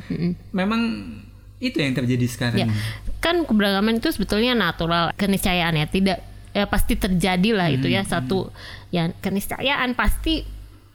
Memang 0.54 0.82
itu 1.58 1.82
yang 1.82 1.98
terjadi 1.98 2.26
sekarang. 2.30 2.60
Ya, 2.62 2.68
kan 3.18 3.42
keberagaman 3.42 3.98
itu 3.98 4.14
sebetulnya 4.14 4.54
natural 4.54 5.10
keniscayaan 5.18 5.74
ya, 5.74 5.90
tidak 5.90 6.22
ya 6.54 6.70
pasti 6.70 6.94
terjadi 6.94 7.50
lah 7.58 7.68
itu 7.74 7.90
ya. 7.90 8.06
Satu 8.06 8.54
ya 8.94 9.10
keniscayaan 9.18 9.98
pasti 9.98 10.46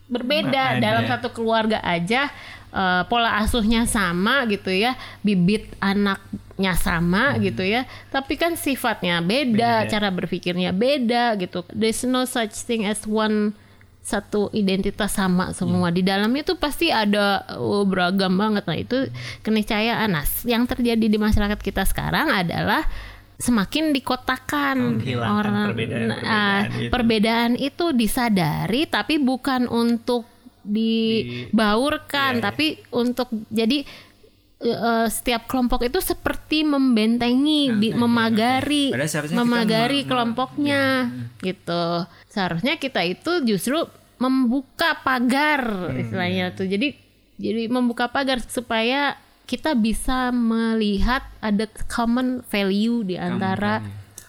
berbeda 0.06 0.78
dalam 0.78 1.08
satu 1.10 1.34
keluarga 1.34 1.82
aja 1.82 2.30
eh, 2.72 3.02
pola 3.06 3.38
asuhnya 3.44 3.84
sama 3.86 4.48
gitu 4.48 4.72
ya, 4.72 4.96
bibit 5.20 5.70
anaknya 5.78 6.72
sama 6.74 7.36
gitu 7.38 7.62
ya, 7.62 7.84
tapi 8.08 8.40
kan 8.40 8.56
sifatnya 8.58 9.20
beda, 9.22 9.86
Beda. 9.86 9.90
cara 9.92 10.08
berpikirnya 10.10 10.74
beda 10.74 11.36
gitu. 11.38 11.62
There's 11.70 12.02
no 12.08 12.24
such 12.24 12.56
thing 12.66 12.88
as 12.88 13.04
one 13.06 13.54
satu 14.02 14.50
identitas 14.50 15.14
sama 15.14 15.54
semua 15.54 15.94
di 15.94 16.02
dalamnya 16.02 16.42
tuh 16.42 16.58
pasti 16.58 16.90
ada 16.90 17.46
oh, 17.54 17.86
beragam 17.86 18.34
banget 18.34 18.66
nah 18.66 18.74
itu 18.74 19.06
keniscayaan 19.46 20.10
nah 20.10 20.26
yang 20.42 20.66
terjadi 20.66 21.06
di 21.06 21.18
masyarakat 21.22 21.62
kita 21.62 21.86
sekarang 21.86 22.34
adalah 22.34 22.82
semakin 23.38 23.94
dikotakan 23.94 25.02
orang 25.22 25.70
perbedaan-perbedaan 25.70 26.18
nah, 26.18 26.66
itu. 26.66 26.90
perbedaan 26.90 27.52
itu 27.54 27.94
disadari 27.94 28.90
tapi 28.90 29.22
bukan 29.22 29.70
untuk 29.70 30.26
dibaurkan. 30.64 32.38
Tapi 32.40 32.66
untuk 32.90 33.28
jadi 33.48 33.82
eh, 34.62 35.06
setiap 35.06 35.46
kelompok 35.46 35.82
itu 35.82 35.98
seperti 35.98 36.62
membentengi, 36.62 37.74
di- 37.76 37.94
memagari, 37.94 38.94
Padahal 38.94 39.10
seharusnya 39.10 39.34
kita 39.34 39.42
memagari 39.42 39.98
me- 39.98 40.02
me- 40.02 40.08
kelompoknya, 40.08 40.82
gitu. 41.40 41.84
Seharusnya 42.30 42.74
kita 42.78 43.02
itu 43.02 43.32
justru 43.44 43.82
membuka 44.16 45.02
pagar 45.02 45.66
istilahnya 45.92 46.54
tuh. 46.54 46.70
Jadi 46.70 46.94
jadi 47.36 47.66
membuka 47.66 48.06
pagar 48.06 48.38
supaya 48.38 49.18
kita 49.42 49.74
bisa 49.74 50.30
melihat 50.30 51.26
ada 51.42 51.66
common 51.90 52.46
value 52.46 53.02
di 53.02 53.18
antara 53.18 53.82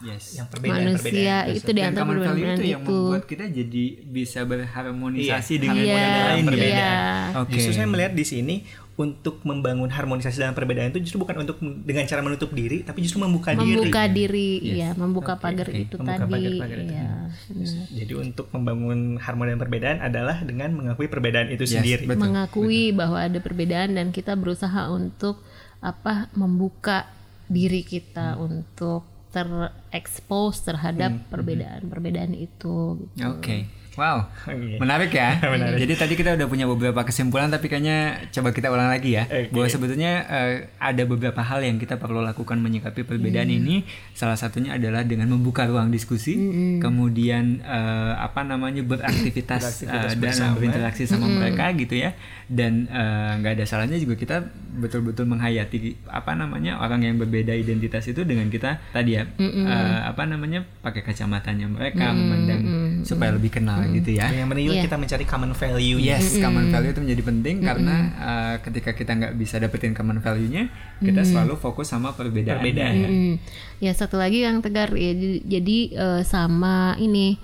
yes 0.03 0.35
yang 0.35 0.47
perbedaan 0.47 0.83
manusia 0.85 1.35
itu 1.47 1.69
di 1.69 1.79
dan 1.79 1.89
antara 1.89 2.03
common 2.03 2.17
value 2.17 2.27
perbedaan 2.29 2.53
itu 2.53 2.61
itu. 2.61 2.69
yang 2.69 2.83
membuat 2.83 3.23
kita 3.23 3.45
jadi 3.47 3.85
bisa 4.03 4.39
berharmonisasi 4.43 5.53
Iya, 5.53 5.61
dengan 5.61 5.75
Iya, 5.79 6.03
lain 6.27 6.43
gitu. 6.45 6.65
iya. 6.65 6.93
Oke. 7.39 7.51
Justru 7.53 7.71
saya 7.73 7.87
melihat 7.87 8.13
di 8.13 8.25
sini 8.25 8.55
untuk 8.93 9.41
membangun 9.41 9.89
harmonisasi 9.89 10.37
dalam 10.37 10.53
perbedaan 10.53 10.93
itu 10.93 11.01
justru 11.01 11.17
bukan 11.17 11.41
untuk 11.41 11.57
dengan 11.57 12.05
cara 12.05 12.21
menutup 12.21 12.53
diri, 12.53 12.85
tapi 12.85 13.01
justru 13.01 13.17
membuka, 13.17 13.49
membuka 13.51 14.05
diri. 14.05 14.61
diri, 14.61 14.77
ya, 14.77 14.93
membuka 14.93 15.33
pagar 15.33 15.65
oke. 15.65 15.81
itu 15.81 15.95
Membuka 15.97 16.13
tadi. 16.19 16.29
pagar-pagar 16.29 16.77
itu. 16.77 16.93
Iya, 16.93 17.09
benar. 17.49 17.85
Jadi 17.89 18.13
untuk 18.13 18.45
membangun 18.53 18.99
harmoni 19.17 19.49
dan 19.49 19.59
perbedaan 19.59 19.97
adalah 19.97 20.37
dengan 20.45 20.69
mengakui 20.73 21.09
perbedaan 21.09 21.49
itu 21.49 21.65
Yes, 21.65 21.73
sendiri. 21.73 22.05
betul. 22.05 22.21
mengakui 22.21 22.93
bahwa 22.93 23.17
ada 23.17 23.39
perbedaan 23.39 23.97
dan 23.97 24.13
kita 24.13 24.37
berusaha 24.37 24.85
untuk 24.87 25.41
apa 25.81 26.29
membuka 26.31 27.09
diri 27.45 27.81
kita 27.81 28.37
untuk 28.37 29.09
terekspos 29.33 30.61
terhadap 30.61 31.11
perbedaan-perbedaan 31.33 32.37
itu. 32.37 33.01
gitu. 33.01 33.25
Oke. 33.25 33.82
Wow, 33.93 34.25
Iya. 34.45 34.77
menarik 34.77 35.09
ya. 35.09 35.37
Menarik. 35.53 35.77
Jadi 35.79 35.93
tadi 35.93 36.13
kita 36.13 36.33
udah 36.33 36.45
punya 36.45 36.65
beberapa 36.65 37.01
kesimpulan, 37.01 37.47
tapi 37.47 37.67
kayaknya 37.67 38.25
coba 38.29 38.49
kita 38.49 38.67
ulang 38.67 38.89
lagi 38.89 39.13
ya. 39.13 39.23
Oke. 39.23 39.49
Bahwa 39.49 39.67
sebetulnya 39.67 40.11
eh, 40.25 40.53
ada 40.77 41.03
beberapa 41.03 41.39
hal 41.39 41.61
yang 41.61 41.77
kita 41.77 41.95
perlu 41.95 42.19
lakukan 42.19 42.57
menyikapi 42.57 43.01
perbedaan 43.01 43.47
ini. 43.47 43.85
Salah 44.11 44.33
satunya 44.33 44.73
adalah 44.73 45.01
dengan 45.01 45.29
membuka 45.29 45.63
ruang 45.63 45.87
diskusi, 45.87 46.33
kemudian 46.79 47.61
eh, 47.61 48.13
apa 48.15 48.41
namanya 48.41 48.81
beraktivitas, 48.81 49.61
Beraktivitas 49.61 50.01
eh, 50.03 50.09
dan 50.09 50.19
bersama. 50.19 50.53
berinteraksi 50.55 51.03
sama 51.05 51.25
mereka 51.27 51.69
gitu 51.73 51.93
ya. 51.95 52.17
Dan 52.45 52.89
nggak 53.33 53.53
ada 53.55 53.65
salahnya 53.65 53.97
juga 53.97 54.13
kita 54.15 54.41
betul-betul 54.73 55.25
menghayati 55.25 55.73
apa 56.07 56.33
namanya 56.33 56.77
orang 56.77 57.01
yang 57.01 57.15
berbeda 57.15 57.53
identitas 57.53 58.03
itu 58.05 58.25
dengan 58.25 58.49
kita 58.49 58.81
tadi 58.89 59.15
ya 59.15 59.29
eh, 59.37 59.99
apa 60.03 60.25
namanya 60.25 60.65
pakai 60.81 61.01
kacamatanya 61.03 61.65
mereka 61.67 62.09
memandang 62.09 62.61
supaya 63.03 63.31
lebih 63.31 63.51
kenal 63.51 63.83
gitu 63.87 64.15
ya. 64.15 64.27
Yang 64.27 64.47
penting 64.49 64.65
juga 64.65 64.77
Iya. 64.79 64.85
kita 64.87 64.97
mencari 64.97 65.25
common 65.27 65.51
value. 65.53 65.97
Yes, 65.99 66.35
common 66.39 66.65
value 66.67 66.91
itu 66.91 67.01
menjadi 67.03 67.23
penting 67.23 67.55
karena 67.61 67.95
uh, 68.17 68.55
ketika 68.59 68.91
kita 68.91 69.11
nggak 69.13 69.33
bisa 69.35 69.59
dapetin 69.59 69.93
common 69.93 70.19
value-nya, 70.19 70.67
kita 70.99 71.21
selalu 71.21 71.55
fokus 71.55 71.87
sama 71.87 72.11
perbedaan. 72.11 72.59
Perbedaan. 72.59 72.95
Mm. 73.03 73.33
Ya 73.79 73.91
satu 73.91 74.15
lagi 74.15 74.41
yang 74.41 74.63
tegar 74.63 74.91
ya 74.95 75.11
jadi, 75.43 75.77
eh, 75.91 76.21
sama 76.23 76.95
ini 76.97 77.35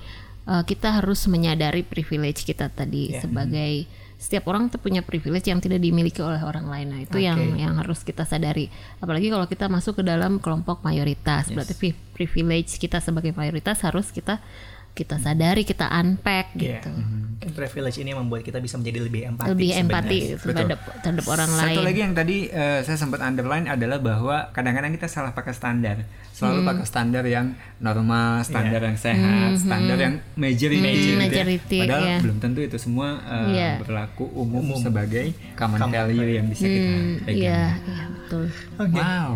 eh, 0.43 0.63
kita 0.65 0.97
harus 0.97 1.29
menyadari 1.29 1.85
privilege 1.85 2.41
kita 2.41 2.73
tadi 2.73 3.13
Ya. 3.13 3.21
sebagai 3.21 3.85
setiap 4.19 4.51
orang 4.51 4.67
tuh 4.67 4.83
punya 4.83 4.99
privilege 4.99 5.47
yang 5.47 5.63
tidak 5.63 5.79
dimiliki 5.79 6.19
oleh 6.19 6.43
orang 6.43 6.67
lain. 6.67 6.87
Nah, 6.91 6.99
itu 6.99 7.23
yang 7.23 7.39
Oke. 7.39 7.55
yang 7.55 7.71
harus 7.79 8.03
kita 8.03 8.27
sadari. 8.27 8.67
Apalagi 8.99 9.31
kalau 9.31 9.47
kita 9.47 9.71
masuk 9.71 10.01
ke 10.01 10.03
dalam 10.03 10.43
kelompok 10.43 10.83
mayoritas, 10.83 11.47
berarti 11.47 11.71
pri- 11.71 11.95
privilege 12.11 12.75
kita 12.75 12.99
sebagai 12.99 13.31
mayoritas 13.31 13.79
harus 13.79 14.11
kita 14.11 14.43
kita 14.91 15.15
sadari, 15.15 15.63
kita 15.63 15.87
unpack 15.89 16.53
Iya. 16.53 16.79
gitu. 16.79 16.91
Kan 17.39 17.51
privilege 17.51 17.95
ini 17.97 18.11
yang 18.11 18.19
membuat 18.19 18.43
kita 18.43 18.59
bisa 18.59 18.75
menjadi 18.75 18.99
lebih 19.01 19.21
empati. 19.25 19.47
Lebih 19.49 19.69
sebenarnya. 19.69 19.83
empati 19.87 20.17
terhadap 20.43 20.79
terhadap 20.99 21.25
orang 21.29 21.49
lain. 21.49 21.67
Satu 21.69 21.81
lagi 21.81 21.99
yang 22.01 22.13
tadi 22.13 22.37
eh, 22.45 22.79
saya 22.81 22.97
sempat 22.97 23.19
underline 23.21 23.65
adalah 23.65 23.97
bahwa 23.97 24.51
kadang-kadang 24.51 24.91
kita 24.91 25.07
salah 25.07 25.31
pakai 25.31 25.51
standar. 25.51 26.03
Selalu 26.29 26.59
Hmm. 26.59 26.69
pakai 26.69 26.85
standar 26.85 27.23
yang 27.25 27.47
normal, 27.77 28.43
standar 28.43 28.79
yang 28.81 28.95
sehat, 28.95 29.55
standar 29.57 29.97
yang 29.97 30.15
majority. 30.33 30.79
gitu 30.79 30.99
ya. 31.05 31.07
Hmm, 31.09 31.19
majority, 31.21 31.79
Padahal 31.81 32.03
iya. 32.05 32.17
belum 32.19 32.37
tentu 32.37 32.59
itu 32.61 32.77
semua 32.77 33.07
eh, 33.21 33.47
Iya. 33.49 33.71
berlaku 33.79 34.23
umum, 34.33 34.75
sebagai 34.75 35.25
common 35.53 35.79
value 35.85 36.29
yang 36.33 36.45
bisa 36.45 36.63
kita 36.65 36.91
Hmm, 36.91 37.15
pegang. 37.23 37.39
Iya, 37.39 37.61
iya 37.77 38.03
betul. 38.29 38.45
Wow. 38.77 39.29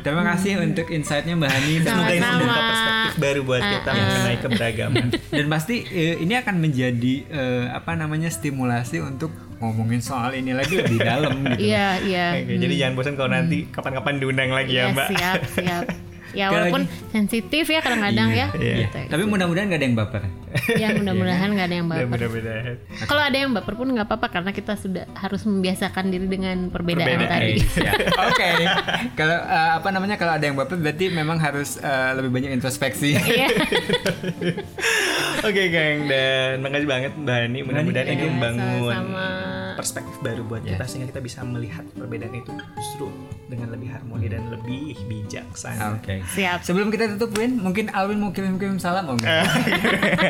Terima 0.00 0.24
kasih 0.24 0.52
untuk 0.64 0.88
insight-nya 0.88 1.36
Mbak 1.36 1.50
Hani. 1.52 1.72
Semoga 1.84 2.12
ini 2.16 2.24
membuka 2.24 2.60
perspektif 2.64 3.12
baru 3.20 3.40
buat 3.44 3.60
kita 3.60 3.90
mengenai 3.92 4.36
keberagaman. 4.40 5.06
Dan 5.28 5.46
pasti 5.52 5.76
eh, 5.84 6.16
ini 6.16 6.32
akan 6.32 6.54
menjadi 6.56 7.14
eh, 7.28 7.64
apa 7.68 7.92
namanya 7.92 8.32
stimulasi 8.32 9.04
untuk 9.04 9.28
ngomongin 9.60 10.00
soal 10.00 10.32
ini 10.32 10.56
lagi 10.56 10.80
lebih 10.80 10.96
dalam 10.96 11.44
gitu. 11.44 11.60
Iya, 11.68 11.88
iya. 12.06 12.26
Oke, 12.40 12.56
jadi 12.56 12.74
jangan 12.78 12.94
bosan 12.96 13.14
kalau 13.18 13.30
nanti 13.34 13.68
kapan-kapan 13.68 14.16
diundang 14.16 14.50
lagi 14.54 14.72
ya, 14.72 14.88
Iya, 14.88 14.94
Mbak. 14.96 15.08
siap, 15.12 15.40
siap. 15.52 15.84
Ya 16.36 16.52
walaupun 16.52 16.84
sensitif 17.08 17.72
ya 17.72 17.80
kadang-kadang 17.80 18.28
ya. 18.30 18.46
iya. 18.60 18.84
Gitu. 18.84 18.98
Tapi 19.08 19.22
mudah-mudahan 19.24 19.72
gak 19.72 19.80
ada 19.80 19.86
yang 19.88 19.96
baper. 19.96 20.22
Ya 20.70 20.88
mudah-mudahan 20.98 21.48
nggak 21.50 21.66
ada 21.66 21.76
yang 21.76 21.86
Ya, 21.86 21.92
baper. 21.94 22.08
mudah-mudahan. 22.08 22.74
Kalau 23.04 23.22
ada 23.22 23.36
yang 23.36 23.50
baper 23.50 23.74
pun 23.74 23.88
nggak 23.88 24.06
apa-apa 24.06 24.26
karena 24.30 24.50
kita 24.50 24.74
sudah 24.74 25.04
harus 25.14 25.42
membiasakan 25.42 26.04
diri 26.08 26.26
dengan 26.26 26.68
perbedaan, 26.68 27.08
Perbedaan, 27.08 27.32
tadi. 27.32 27.54
Siap. 27.60 27.94
Oke. 28.28 28.50
Kalau 29.14 29.36
eh, 29.38 29.70
apa 29.76 29.88
namanya 29.88 30.16
kalau 30.16 30.32
ada 30.32 30.44
yang 30.44 30.54
baper 30.54 30.76
berarti 30.76 31.08
memang 31.08 31.36
harus 31.36 31.76
eh, 31.76 32.10
lebih 32.14 32.30
banyak 32.30 32.50
introspeksi. 32.52 33.14
Iya. 33.28 33.48
Oke, 35.40 35.62
Kang. 35.68 35.98
Dan 36.06 36.60
makasih 36.60 36.88
banget 36.88 37.12
Mbak 37.14 37.36
Hani. 37.38 37.58
Mudah-mudahan 37.62 38.06
ini 38.06 38.16
Iya, 38.18 38.26
membangun 38.28 38.94
perspektif 39.74 40.18
baru 40.18 40.42
buat 40.42 40.60
kita 40.60 40.82
sehingga 40.84 41.06
kita 41.08 41.20
bisa 41.20 41.40
melihat 41.42 41.86
perbedaan 41.94 42.34
itu 42.34 42.50
justru 42.74 43.06
dengan 43.46 43.70
lebih 43.70 43.88
harmoni 43.88 44.26
dan 44.26 44.50
lebih 44.50 44.98
bijaksana. 45.06 45.94
Oke. 45.94 46.18
Siap. 46.28 46.66
Sebelum 46.66 46.90
kita 46.90 47.14
tutup 47.14 47.38
Win, 47.38 47.56
mungkin 47.56 47.86
Alwin 47.90 48.18
mau 48.18 48.30
kirim-kirim 48.30 48.76
salam 48.76 49.06
mau 49.06 49.16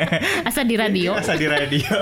nggak? 0.13 0.47
Asa 0.49 0.61
di 0.65 0.75
radio. 0.75 1.11
Asa 1.15 1.33
di 1.37 1.45
radio. 1.45 1.93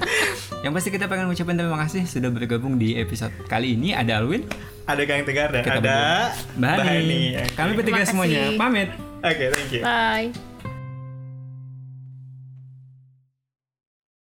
Yang 0.64 0.72
pasti 0.74 0.88
kita 0.90 1.06
pengen 1.06 1.30
ucapin 1.30 1.54
terima 1.54 1.78
kasih 1.86 2.02
sudah 2.04 2.30
bergabung 2.34 2.76
di 2.76 2.98
episode 2.98 3.32
kali 3.46 3.78
ini. 3.78 3.94
Ada 3.94 4.20
Alwin, 4.20 4.42
ada 4.84 5.02
Kang 5.06 5.22
Tegar 5.22 5.48
dan 5.54 5.62
Kita 5.62 5.80
ada 5.80 5.98
Mbak 6.58 6.76
Hani. 6.82 6.88
Hani. 6.90 7.20
Kami 7.54 7.70
bertiga 7.78 8.02
semuanya 8.02 8.52
pamit. 8.58 8.90
Oke, 9.22 9.44
thank 9.54 9.70
you. 9.70 9.82
Bye. 9.82 10.30